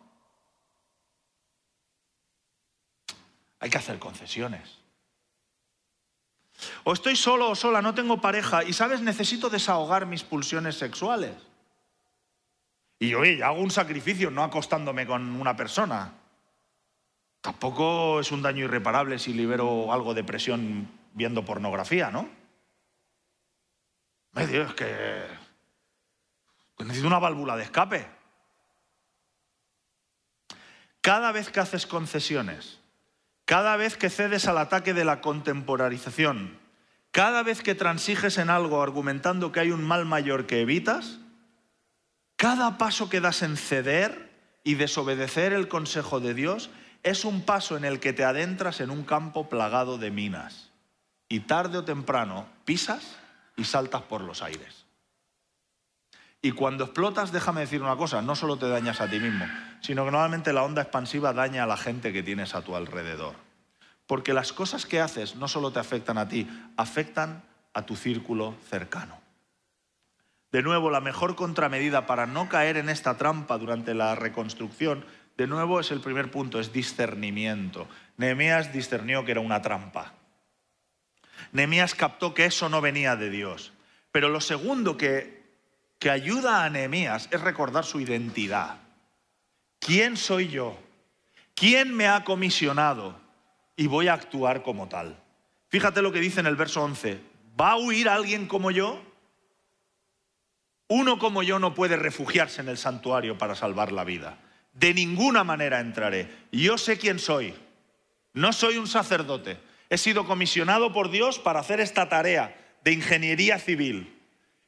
[3.59, 4.79] Hay que hacer concesiones.
[6.83, 9.01] O estoy solo o sola, no tengo pareja y, ¿sabes?
[9.01, 11.35] Necesito desahogar mis pulsiones sexuales.
[12.99, 16.13] Y oye, hago un sacrificio no acostándome con una persona.
[17.41, 22.27] Tampoco es un daño irreparable si libero algo de presión viendo pornografía, ¿no?
[24.37, 25.25] Me Dios, que
[26.77, 28.07] necesito una válvula de escape.
[31.01, 32.79] Cada vez que haces concesiones,
[33.45, 36.59] cada vez que cedes al ataque de la contemporarización,
[37.09, 41.17] cada vez que transiges en algo argumentando que hay un mal mayor que evitas,
[42.35, 44.29] cada paso que das en ceder
[44.63, 46.69] y desobedecer el consejo de Dios
[47.01, 50.69] es un paso en el que te adentras en un campo plagado de minas.
[51.27, 53.17] Y tarde o temprano pisas
[53.57, 54.85] y saltas por los aires.
[56.41, 59.45] Y cuando explotas, déjame decir una cosa, no solo te dañas a ti mismo,
[59.81, 63.35] sino que normalmente la onda expansiva daña a la gente que tienes a tu alrededor.
[64.05, 66.47] Porque las cosas que haces no solo te afectan a ti,
[66.77, 67.43] afectan
[67.73, 69.19] a tu círculo cercano.
[70.51, 75.03] De nuevo, la mejor contramedida para no caer en esta trampa durante la reconstrucción,
[75.35, 77.87] de nuevo es el primer punto, es discernimiento.
[78.15, 80.13] Nehemías discernió que era una trampa.
[81.51, 83.73] Nehemías captó que eso no venía de Dios.
[84.11, 85.43] Pero lo segundo que,
[85.99, 88.79] que ayuda a Nehemías es recordar su identidad.
[89.79, 90.77] ¿Quién soy yo?
[91.53, 93.19] ¿Quién me ha comisionado?
[93.75, 95.17] Y voy a actuar como tal.
[95.69, 97.19] Fíjate lo que dice en el verso 11.
[97.59, 99.01] ¿Va a huir alguien como yo?
[100.87, 104.37] Uno como yo no puede refugiarse en el santuario para salvar la vida.
[104.73, 106.29] De ninguna manera entraré.
[106.51, 107.53] Yo sé quién soy.
[108.33, 109.57] No soy un sacerdote.
[109.89, 114.13] He sido comisionado por Dios para hacer esta tarea de ingeniería civil.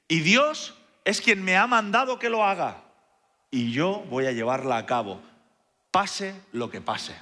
[0.07, 2.83] Y Dios es quien me ha mandado que lo haga
[3.51, 5.21] y yo voy a llevarla a cabo,
[5.91, 7.15] pase lo que pase.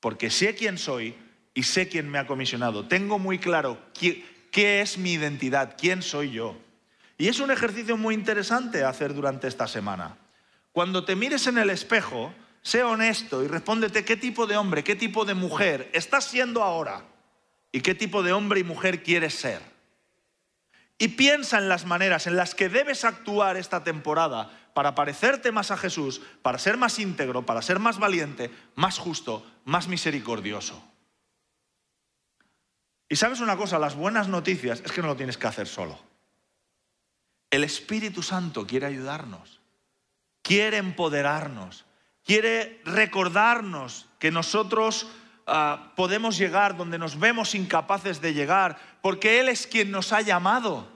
[0.00, 1.14] Porque sé quién soy
[1.54, 2.86] y sé quién me ha comisionado.
[2.86, 6.56] Tengo muy claro qué, es mi identidad, quién soy yo.
[7.16, 10.16] Y es un ejercicio muy interesante hacer durante esta semana.
[10.72, 12.32] Cuando te mires en el espejo,
[12.62, 17.04] sé honesto y respóndete qué tipo de hombre, qué tipo de mujer estás siendo ahora
[17.72, 19.60] y qué tipo de hombre y mujer quieres ser.
[20.98, 25.70] Y piensa en las maneras en las que debes actuar esta temporada para parecerte más
[25.70, 30.82] a Jesús, para ser más íntegro, para ser más valiente, más justo, más misericordioso.
[33.08, 35.98] Y sabes una cosa, las buenas noticias es que no lo tienes que hacer solo.
[37.50, 39.60] El Espíritu Santo quiere ayudarnos,
[40.42, 41.86] quiere empoderarnos,
[42.28, 45.08] quiere recordarnos que nosotros
[45.46, 50.20] ah, podemos llegar donde nos vemos incapaces de llegar, porque Él es quien nos ha
[50.20, 50.86] llamado,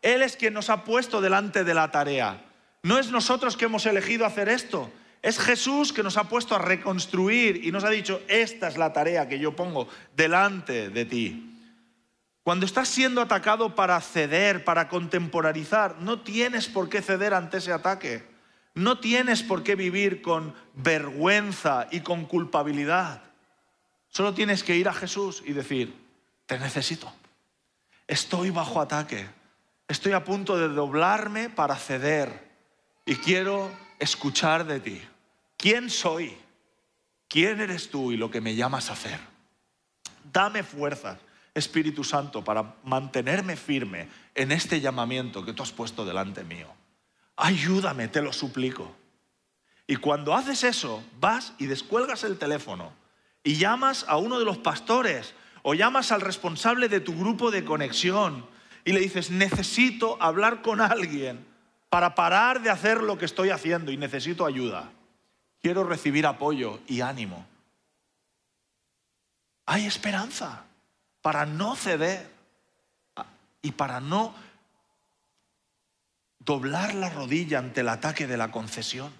[0.00, 2.42] Él es quien nos ha puesto delante de la tarea.
[2.82, 4.90] No es nosotros que hemos elegido hacer esto.
[5.20, 8.94] Es Jesús que nos ha puesto a reconstruir y nos ha dicho, esta es la
[8.94, 11.58] tarea que yo pongo delante de ti.
[12.42, 17.70] Cuando estás siendo atacado para ceder, para contemporarizar, no tienes por qué ceder ante ese
[17.70, 18.30] ataque.
[18.74, 23.22] No tienes por qué vivir con vergüenza y con culpabilidad.
[24.08, 25.94] Solo tienes que ir a Jesús y decir,
[26.46, 27.12] te necesito.
[28.06, 29.26] Estoy bajo ataque.
[29.88, 32.50] Estoy a punto de doblarme para ceder
[33.04, 35.02] y quiero escuchar de ti.
[35.56, 36.36] ¿Quién soy?
[37.28, 39.20] ¿Quién eres tú y lo que me llamas a hacer?
[40.32, 41.18] Dame fuerzas,
[41.54, 46.68] Espíritu Santo, para mantenerme firme en este llamamiento que tú has puesto delante mío.
[47.36, 48.94] Ayúdame, te lo suplico.
[49.86, 52.92] Y cuando haces eso, vas y descuelgas el teléfono
[53.42, 57.64] y llamas a uno de los pastores o llamas al responsable de tu grupo de
[57.64, 58.46] conexión
[58.84, 61.44] y le dices, necesito hablar con alguien
[61.88, 64.90] para parar de hacer lo que estoy haciendo y necesito ayuda.
[65.60, 67.46] Quiero recibir apoyo y ánimo.
[69.66, 70.64] Hay esperanza
[71.20, 72.30] para no ceder
[73.62, 74.34] y para no
[76.40, 79.12] doblar la rodilla ante el ataque de la concesión.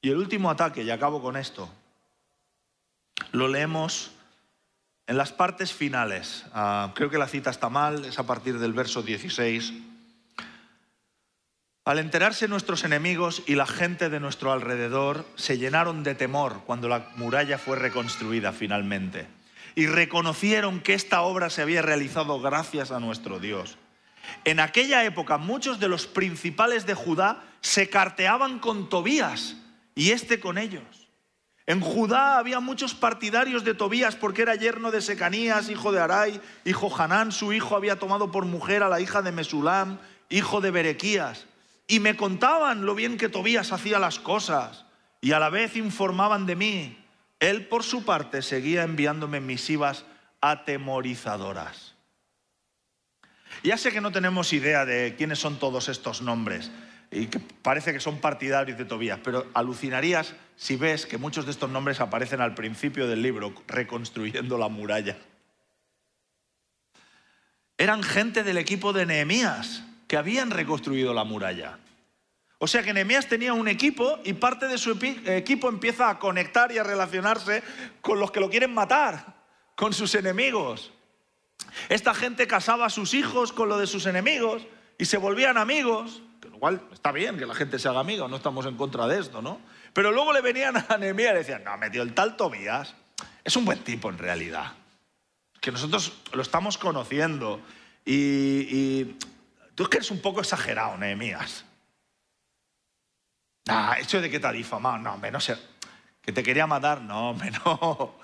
[0.00, 1.68] Y el último ataque, y acabo con esto,
[3.32, 4.12] lo leemos
[5.06, 6.46] en las partes finales.
[6.52, 9.72] Ah, creo que la cita está mal, es a partir del verso 16.
[11.84, 16.86] Al enterarse nuestros enemigos y la gente de nuestro alrededor se llenaron de temor cuando
[16.86, 19.26] la muralla fue reconstruida finalmente
[19.74, 23.78] y reconocieron que esta obra se había realizado gracias a nuestro Dios.
[24.44, 29.56] En aquella época muchos de los principales de Judá se carteaban con Tobías
[29.94, 31.08] y este con ellos.
[31.66, 36.40] En Judá había muchos partidarios de Tobías porque era yerno de Secanías, hijo de Arai,
[36.64, 39.98] hijo Hanán, su hijo había tomado por mujer a la hija de Mesulam,
[40.30, 41.44] hijo de Berequías.
[41.86, 44.86] Y me contaban lo bien que Tobías hacía las cosas
[45.20, 47.04] y a la vez informaban de mí.
[47.38, 50.06] Él por su parte seguía enviándome misivas
[50.40, 51.97] atemorizadoras.
[53.62, 56.70] Ya sé que no tenemos idea de quiénes son todos estos nombres
[57.10, 61.52] y que parece que son partidarios de Tobías, pero alucinarías si ves que muchos de
[61.52, 65.16] estos nombres aparecen al principio del libro, reconstruyendo la muralla.
[67.78, 71.78] Eran gente del equipo de Nehemías que habían reconstruido la muralla.
[72.58, 76.72] O sea que Nehemías tenía un equipo y parte de su equipo empieza a conectar
[76.72, 77.62] y a relacionarse
[78.00, 79.36] con los que lo quieren matar,
[79.76, 80.92] con sus enemigos.
[81.88, 84.66] Esta gente casaba a sus hijos con lo de sus enemigos
[84.98, 88.36] y se volvían amigos, lo cual está bien que la gente se haga amiga, no
[88.36, 89.60] estamos en contra de esto, ¿no?
[89.92, 92.94] Pero luego le venían a Nehemías y le decían, no, metió el tal Tobías,
[93.44, 94.72] es un buen tipo en realidad,
[95.60, 97.60] que nosotros lo estamos conociendo
[98.04, 99.04] y,
[99.74, 101.64] tú es que eres un poco exagerado, Nehemías.
[103.68, 105.58] Ah, eso de que te ha difamado, no, hombre, no sé.
[106.22, 108.14] Que te quería matar, no, hombre, no.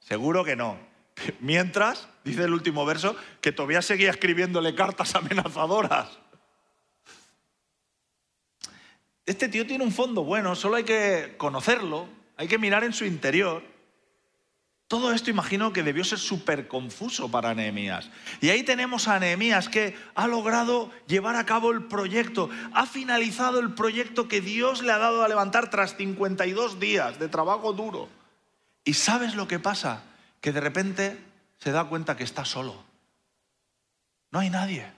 [0.00, 0.87] Seguro que no.
[1.40, 6.08] Mientras, dice el último verso, que todavía seguía escribiéndole cartas amenazadoras.
[9.26, 13.04] Este tío tiene un fondo bueno, solo hay que conocerlo, hay que mirar en su
[13.04, 13.62] interior.
[14.86, 18.08] Todo esto imagino que debió ser súper confuso para Nehemías.
[18.40, 23.60] Y ahí tenemos a Nehemías que ha logrado llevar a cabo el proyecto, ha finalizado
[23.60, 28.08] el proyecto que Dios le ha dado a levantar tras 52 días de trabajo duro.
[28.82, 30.04] ¿Y sabes lo que pasa?
[30.40, 31.18] Que de repente
[31.58, 32.84] se da cuenta que está solo.
[34.30, 34.90] No hay nadie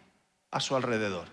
[0.50, 1.28] a su alrededor.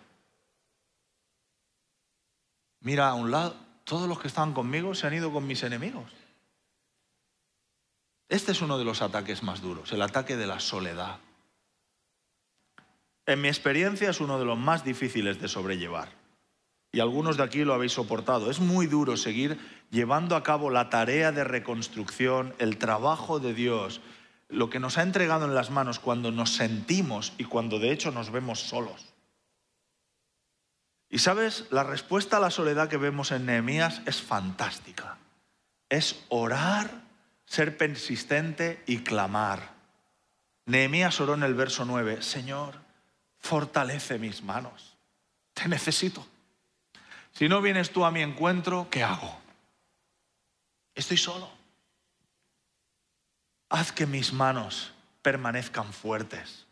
[2.80, 6.12] Mira a un lado, todos los que estaban conmigo se han ido con mis enemigos.
[8.30, 11.20] Este es uno de los ataques más duros, el ataque de la soledad.
[13.26, 16.17] En mi experiencia es uno de los más difíciles de sobrellevar.
[16.98, 18.50] Y algunos de aquí lo habéis soportado.
[18.50, 19.60] Es muy duro seguir
[19.92, 24.02] llevando a cabo la tarea de reconstrucción, el trabajo de Dios,
[24.50, 28.10] lo que nos ha entregado en las manos cuando nos sentimos y cuando de hecho
[28.10, 29.14] nos vemos solos.
[31.08, 35.20] Y sabes, la respuesta a la soledad que vemos en Nehemías es fantástica.
[35.90, 36.90] Es orar
[37.46, 39.76] ser persistente y clamar.
[40.66, 42.74] Nehemías oró en el verso 9, Señor,
[43.38, 44.98] fortalece mis manos,
[45.54, 46.26] te necesito.
[47.38, 49.40] Si no vienes tú a mi encuentro, ¿qué hago?
[50.96, 51.48] Estoy solo.
[53.70, 56.66] Haz que mis manos permanezcan fuertes.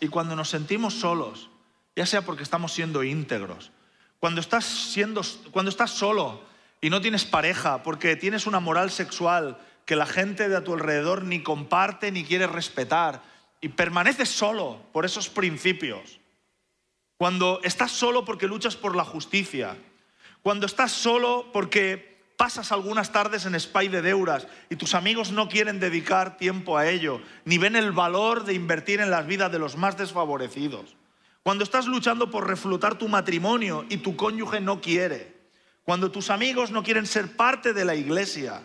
[0.00, 1.50] Y cuando nos sentimos solos,
[1.94, 3.70] ya sea porque estamos siendo íntegros,
[4.18, 5.22] cuando estás, siendo,
[5.52, 6.42] cuando estás solo,
[6.80, 10.74] y no tienes pareja porque tienes una moral sexual que la gente de a tu
[10.74, 13.22] alrededor ni comparte ni quiere respetar
[13.60, 16.19] y permaneces solo por esos principios.
[17.20, 19.76] Cuando estás solo porque luchas por la justicia.
[20.40, 25.50] Cuando estás solo porque pasas algunas tardes en spy de deuras y tus amigos no
[25.50, 29.58] quieren dedicar tiempo a ello, ni ven el valor de invertir en las vidas de
[29.58, 30.96] los más desfavorecidos.
[31.42, 35.36] Cuando estás luchando por reflotar tu matrimonio y tu cónyuge no quiere
[35.84, 38.62] cuando tus amigos no quieren ser parte de la iglesia,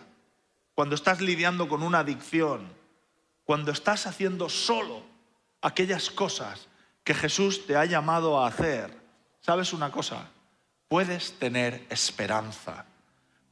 [0.74, 2.72] cuando estás lidiando con una adicción,
[3.44, 5.02] cuando estás haciendo solo
[5.60, 6.68] aquellas cosas
[7.06, 8.94] que Jesús te ha llamado a hacer,
[9.40, 10.28] ¿sabes una cosa?
[10.88, 12.84] Puedes tener esperanza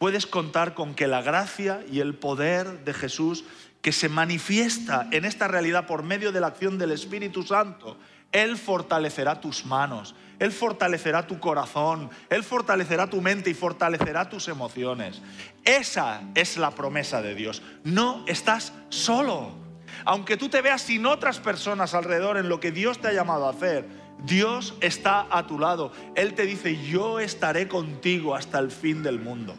[0.04, 3.44] puedes contar con que la gracia y el poder de Jesús
[3.80, 7.96] que se manifiesta en esta realidad por medio de la acción del Espíritu Santo,
[8.30, 14.48] Él fortalecerá tus manos, Él fortalecerá tu corazón, Él fortalecerá tu mente y fortalecerá tus
[14.48, 15.22] emociones.
[15.64, 17.62] Esa es la promesa de Dios.
[17.82, 19.63] No estás solo.
[20.04, 23.46] Aunque tú te veas sin otras personas alrededor en lo que Dios te ha llamado
[23.46, 23.86] a hacer,
[24.24, 25.92] Dios está a tu lado.
[26.14, 29.54] Él te dice, yo estaré contigo hasta el fin del mundo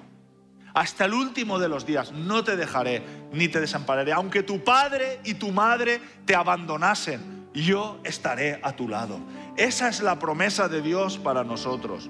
[0.76, 2.12] hasta el último de los días.
[2.12, 4.12] No te dejaré ni te desampararé.
[4.12, 9.18] Aunque tu padre y tu madre te abandonasen, yo estaré a tu lado.
[9.56, 12.10] Esa es la promesa de Dios para nosotros.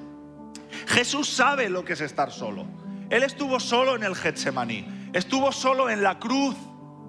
[0.88, 2.66] Jesús sabe lo que es estar solo.
[3.12, 6.56] Él estuvo solo en el Getsemaní, estuvo solo en la cruz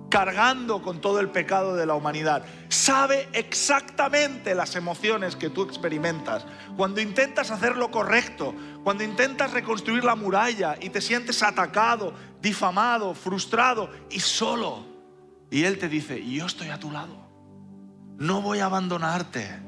[0.09, 2.45] cargando con todo el pecado de la humanidad.
[2.69, 6.47] Sabe exactamente las emociones que tú experimentas.
[6.77, 8.55] Cuando intentas hacer lo correcto,
[8.85, 14.85] cuando intentas reconstruir la muralla y te sientes atacado, difamado, frustrado y solo.
[15.51, 17.27] Y Él te dice, yo estoy a tu lado.
[18.19, 19.61] No voy a abandonarte.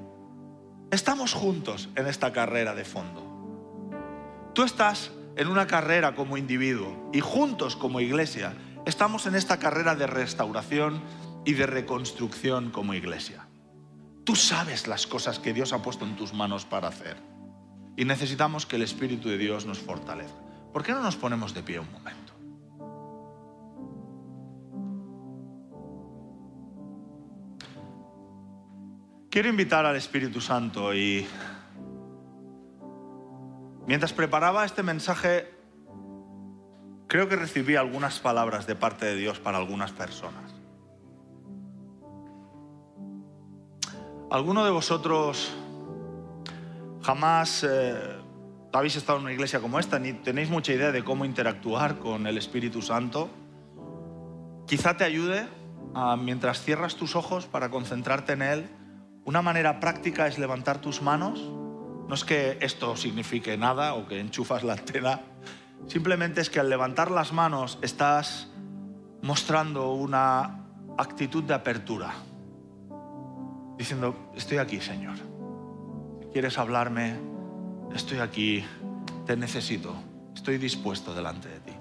[0.91, 3.29] Estamos juntos en esta carrera de fondo.
[4.55, 8.55] Tú estás en una carrera como individuo y juntos como iglesia
[8.89, 11.03] estamos en esta carrera de restauración
[11.45, 13.47] y de reconstrucción como iglesia.
[14.25, 17.19] Tú sabes las cosas que Dios ha puesto en tus manos para hacer.
[17.99, 20.39] Y necesitamos que el Espíritu de Dios nos fortalezca.
[20.73, 22.33] ¿Por qué no nos ponemos de pie un momento?
[29.31, 31.27] Quiero invitar al Espíritu Santo y
[33.87, 35.58] mientras preparaba este mensaje
[37.09, 40.55] creo que recibí algunas palabras de parte de Dios para algunas personas.
[44.31, 45.51] ¿Alguno de vosotros
[47.03, 48.19] jamás eh,
[48.75, 52.27] habéis estado en una iglesia como esta ni tenéis mucha idea de cómo interactuar con
[52.27, 53.31] el Espíritu Santo?
[54.67, 55.49] Quizá te ayude
[56.19, 58.69] mientras cierras tus ojos para concentrarte en Él.
[59.25, 61.41] Una manera práctica es levantar tus manos.
[61.41, 65.23] No es que esto signifique nada o que enchufas la antena
[65.87, 68.49] Simplemente es que al levantar las manos estás
[69.23, 70.67] mostrando una
[70.99, 72.13] actitud de apertura,
[73.77, 75.17] diciendo, estoy aquí, Señor.
[76.33, 77.17] ¿Quieres hablarme?
[77.95, 78.65] Estoy aquí,
[79.25, 79.95] te necesito,
[80.35, 81.73] estoy dispuesto delante de ti.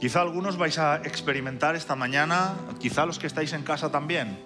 [0.00, 4.38] Quizá algunos vais a experimentar esta mañana, quizá los que estáis en casa también,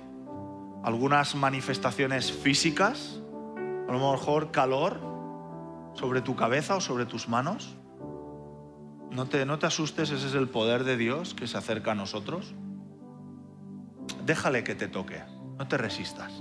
[0.83, 3.21] algunas manifestaciones físicas,
[3.89, 5.14] a lo mejor calor,
[5.95, 7.77] sobre tu cabeza o sobre tus manos?
[9.11, 11.95] No te, no te asustes, ese es el poder de Dios que se acerca a
[11.95, 12.55] nosotros.
[14.25, 15.23] Déjale que te toque,
[15.57, 16.33] no te resistas.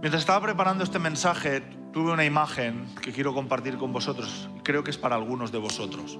[0.00, 1.60] Mientras estaba preparando este mensaje,
[1.92, 4.50] tuve una imagen que quiero compartir con vosotros.
[4.62, 6.18] Creo que es para algunos de vosotros.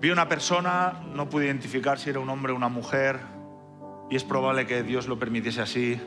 [0.00, 3.20] Vi una persona, no pude identificar si era un hombre o una mujer,
[4.08, 6.00] y es probable que Dios lo permitiese así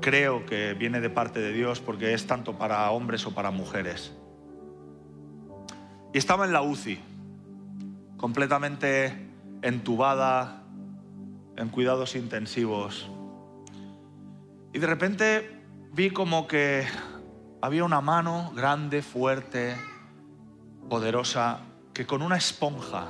[0.00, 4.12] creo que viene de parte de Dios porque es tanto para hombres o para mujeres.
[6.12, 7.00] Y estaba en la UCI,
[8.16, 9.28] completamente
[9.62, 10.62] entubada,
[11.56, 13.10] en cuidados intensivos.
[14.72, 15.62] Y de repente
[15.92, 16.86] vi como que
[17.60, 19.76] había una mano grande, fuerte,
[20.88, 21.60] poderosa,
[21.92, 23.08] que con una esponja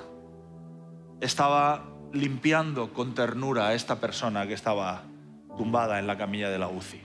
[1.20, 5.02] estaba limpiando con ternura a esta persona que estaba
[5.57, 7.00] tumbada en la camilla de la UCI,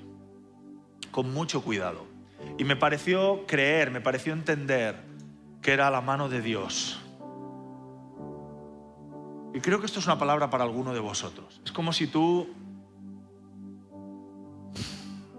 [1.12, 2.06] con mucho cuidado.
[2.58, 4.95] Y me pareció creer, me pareció entender
[5.62, 6.99] que era la mano de Dios.
[9.54, 11.62] Y creo que esto es una palabra para alguno de vosotros.
[11.66, 12.47] Es como si tú...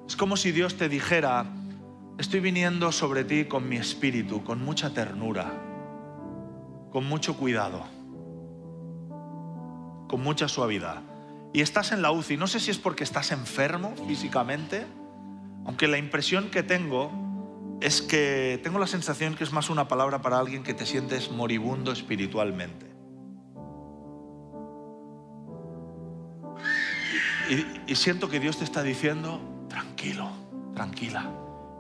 [0.07, 1.47] Es como si Dios te dijera,
[2.19, 5.51] estoy viniendo sobre ti con mi espíritu, con mucha ternura,
[6.91, 7.83] con mucho cuidado,
[10.09, 11.12] con mucha suavidad
[11.53, 14.87] y estás en la UCI, no sé si es porque estás enfermo físicamente,
[15.67, 17.13] aunque la impresión que tengo
[17.81, 21.31] es que tengo la sensación que es más una palabra para alguien que te sientes
[21.31, 22.87] moribundo espiritualmente.
[27.51, 30.31] Y, y, siento que Dios te está diciendo, tranquilo,
[30.75, 31.31] tranquila,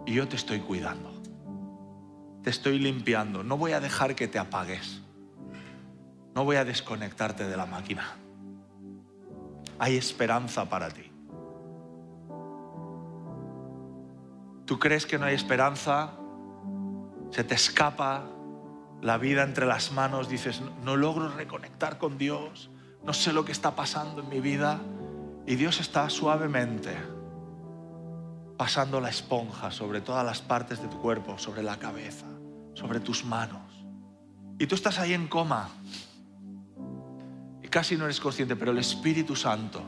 [0.04, 1.10] y yo te estoy cuidando.
[2.42, 5.00] Te estoy limpiando, no voy a dejar que te apagues.
[6.34, 8.16] No voy a desconectarte de la máquina
[9.78, 11.10] hay esperanza para ti.
[14.64, 16.12] ¿Tú crees que no hay esperanza?
[17.30, 18.24] Se te escapa
[19.00, 22.70] la vida entre las manos, dices, no logro reconectar con Dios,
[23.04, 24.80] no sé lo que está pasando en mi vida.
[25.46, 26.96] Y Dios está suavemente
[28.56, 32.26] pasando la esponja sobre todas las partes de tu cuerpo, sobre la cabeza,
[32.74, 33.84] sobre tus manos.
[34.58, 35.68] Y tú estás ahí en coma.
[37.72, 39.82] Casi no eres consciente, pero el Espíritu Santo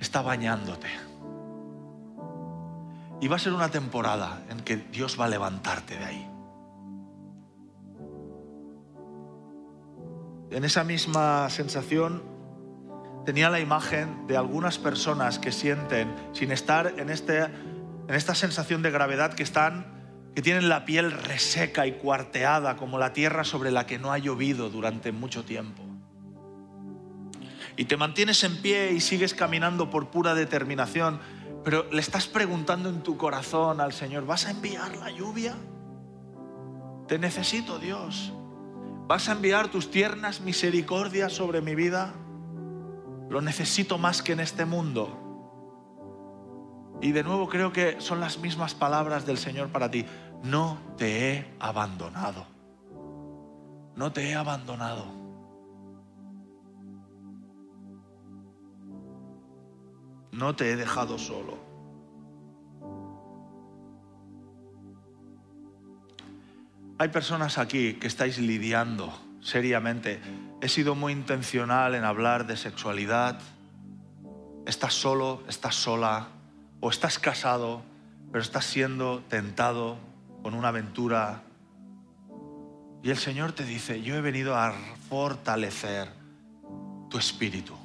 [0.00, 0.88] está bañándote.
[3.20, 6.28] Y va a ser una temporada en que Dios va a levantarte de ahí.
[10.52, 12.22] En esa misma sensación
[13.26, 18.80] tenía la imagen de algunas personas que sienten, sin estar en, este, en esta sensación
[18.80, 19.84] de gravedad, que están,
[20.34, 24.18] que tienen la piel reseca y cuarteada como la tierra sobre la que no ha
[24.18, 25.81] llovido durante mucho tiempo.
[27.76, 31.20] Y te mantienes en pie y sigues caminando por pura determinación,
[31.64, 35.54] pero le estás preguntando en tu corazón al Señor, ¿vas a enviar la lluvia?
[37.08, 38.32] Te necesito, Dios.
[39.06, 42.14] ¿Vas a enviar tus tiernas misericordias sobre mi vida?
[43.28, 45.18] Lo necesito más que en este mundo.
[47.00, 50.06] Y de nuevo creo que son las mismas palabras del Señor para ti.
[50.42, 52.46] No te he abandonado.
[53.96, 55.21] No te he abandonado.
[60.32, 61.58] No te he dejado solo.
[66.98, 69.12] Hay personas aquí que estáis lidiando
[69.42, 70.20] seriamente
[70.60, 73.40] he sido muy intencional en hablar de sexualidad.
[74.64, 76.28] Estás solo, estás sola,
[76.80, 77.82] o estás casado,
[78.30, 79.98] pero estás siendo tentado
[80.42, 81.42] con una aventura.
[83.02, 84.72] Y el Señor te dice, yo he venido a
[85.08, 86.08] fortalecer
[87.10, 87.76] tu espíritu.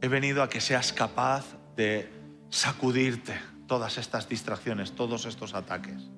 [0.00, 1.44] He venido a que seas capaz
[1.76, 2.08] de
[2.50, 6.10] sacudirte todas estas distracciones, todos estos ataques.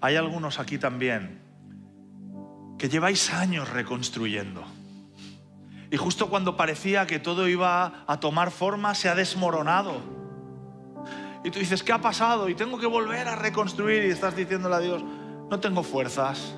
[0.00, 1.40] Hay algunos aquí también
[2.78, 4.64] que lleváis años reconstruyendo.
[5.90, 10.00] Y justo cuando parecía que todo iba a tomar forma, se ha desmoronado.
[11.44, 12.48] Y tú dices, ¿qué ha pasado?
[12.48, 14.04] Y tengo que volver a reconstruir.
[14.04, 15.02] Y estás diciéndole a Dios,
[15.50, 16.54] no tengo fuerzas,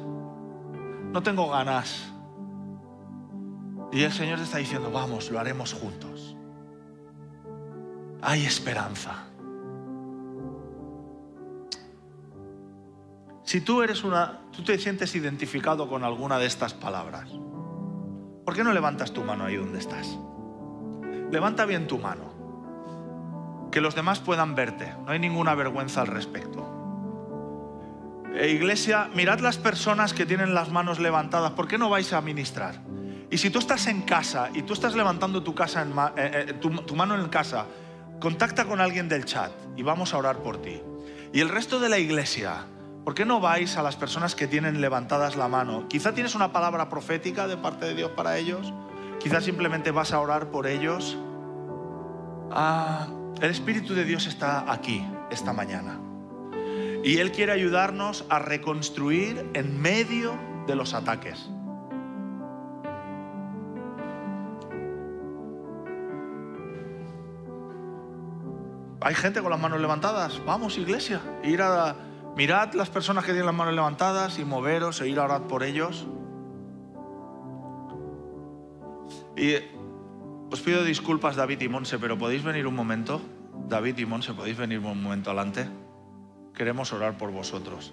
[1.13, 2.13] no tengo ganas.
[3.93, 6.35] Y el Señor te está diciendo, vamos, lo haremos juntos.
[8.23, 9.27] Hay esperanza.
[13.45, 17.29] Si tú eres una, tú te sientes identificado con alguna de estas palabras,
[18.47, 20.19] ¿por qué no levantas tu mano ahí donde estás?
[21.31, 24.95] Levanta bien tu mano, que los demás puedan verte.
[25.05, 26.67] No hay ninguna vergüenza al respecto.
[28.35, 31.53] E iglesia, mirad las personas que tienen las manos levantadas.
[31.53, 32.81] ¿Por qué no vais a ministrar?
[33.33, 37.19] Y si tú estás en casa y tú estás levantando tu, eh, eh, tu mano
[37.19, 37.67] en casa,
[38.21, 40.81] contacta con alguien del chat y vamos a orar por ti.
[41.33, 42.67] Y el resto de la iglesia,
[43.05, 45.89] ¿Por qué no vais a las personas que tienen levantadas la mano?
[45.89, 48.73] Quizá tienes una palabra profética de parte de Dios para ellos.
[49.19, 51.19] Quizá simplemente vas a orar por ellos.
[52.53, 53.09] Ah,
[53.41, 55.99] el Espíritu de Dios está aquí esta mañana.
[57.03, 61.51] Y Él quiere ayudarnos a reconstruir en medio de los ataques.
[69.05, 70.41] Hay gente con las manos levantadas.
[70.45, 71.21] Vamos, iglesia.
[71.43, 71.97] Ir a
[72.37, 75.63] Mirad las personas que tienen las manos levantadas y moveros e ir a orar por
[75.63, 76.07] ellos.
[79.37, 79.55] Y
[80.51, 83.21] os pido disculpas, David y Monse, pero ¿podéis venir un momento?
[83.69, 85.69] David y Monse, ¿podéis venir un momento adelante?
[86.55, 87.93] Queremos orar por vosotros.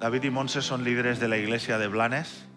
[0.00, 2.49] David y Monse son líderes de la iglesia de Blanes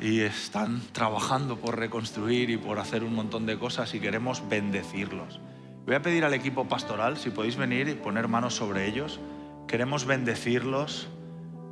[0.00, 5.40] y están trabajando por reconstruir y por hacer un montón de cosas y queremos bendecirlos.
[5.84, 9.20] Voy a pedir al equipo pastoral si podéis venir y poner manos sobre ellos.
[9.66, 11.08] Queremos bendecirlos,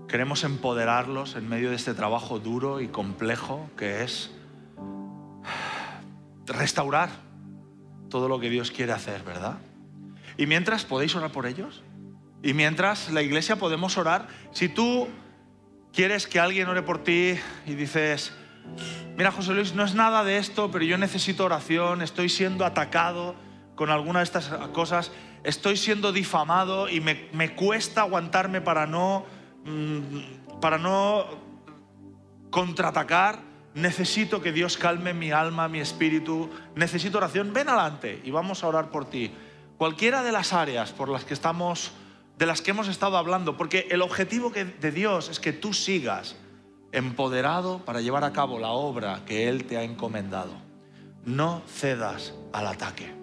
[0.08, 4.30] queremos empoderarlos en medio de este trabajo duro y complejo que es
[6.46, 7.08] restaurar
[8.10, 9.58] todo lo que Dios quiere hacer, ¿verdad?
[10.36, 11.82] Y mientras podéis orar por ellos.
[12.42, 15.08] Y mientras la iglesia podemos orar, si tú
[15.92, 18.32] quieres que alguien ore por ti y dices,
[19.16, 23.34] mira José Luis, no es nada de esto, pero yo necesito oración, estoy siendo atacado
[23.74, 25.12] con alguna de estas cosas,
[25.44, 29.24] estoy siendo difamado y me, cuesta aguantarme para no,
[29.64, 31.26] mm, para no
[32.50, 33.40] contraatacar.
[33.74, 36.50] Necesito que Dios calme mi alma, mi espíritu.
[36.74, 37.52] Necesito oración.
[37.52, 39.30] Ven adelante y vamos a orar por ti.
[39.76, 41.92] Cualquiera de las áreas por las que estamos,
[42.38, 46.36] de las que hemos estado hablando, porque el objetivo de Dios es que tú sigas
[46.92, 50.52] empoderado para llevar a cabo la obra que Él te ha encomendado.
[51.24, 53.17] No cedas al ataque.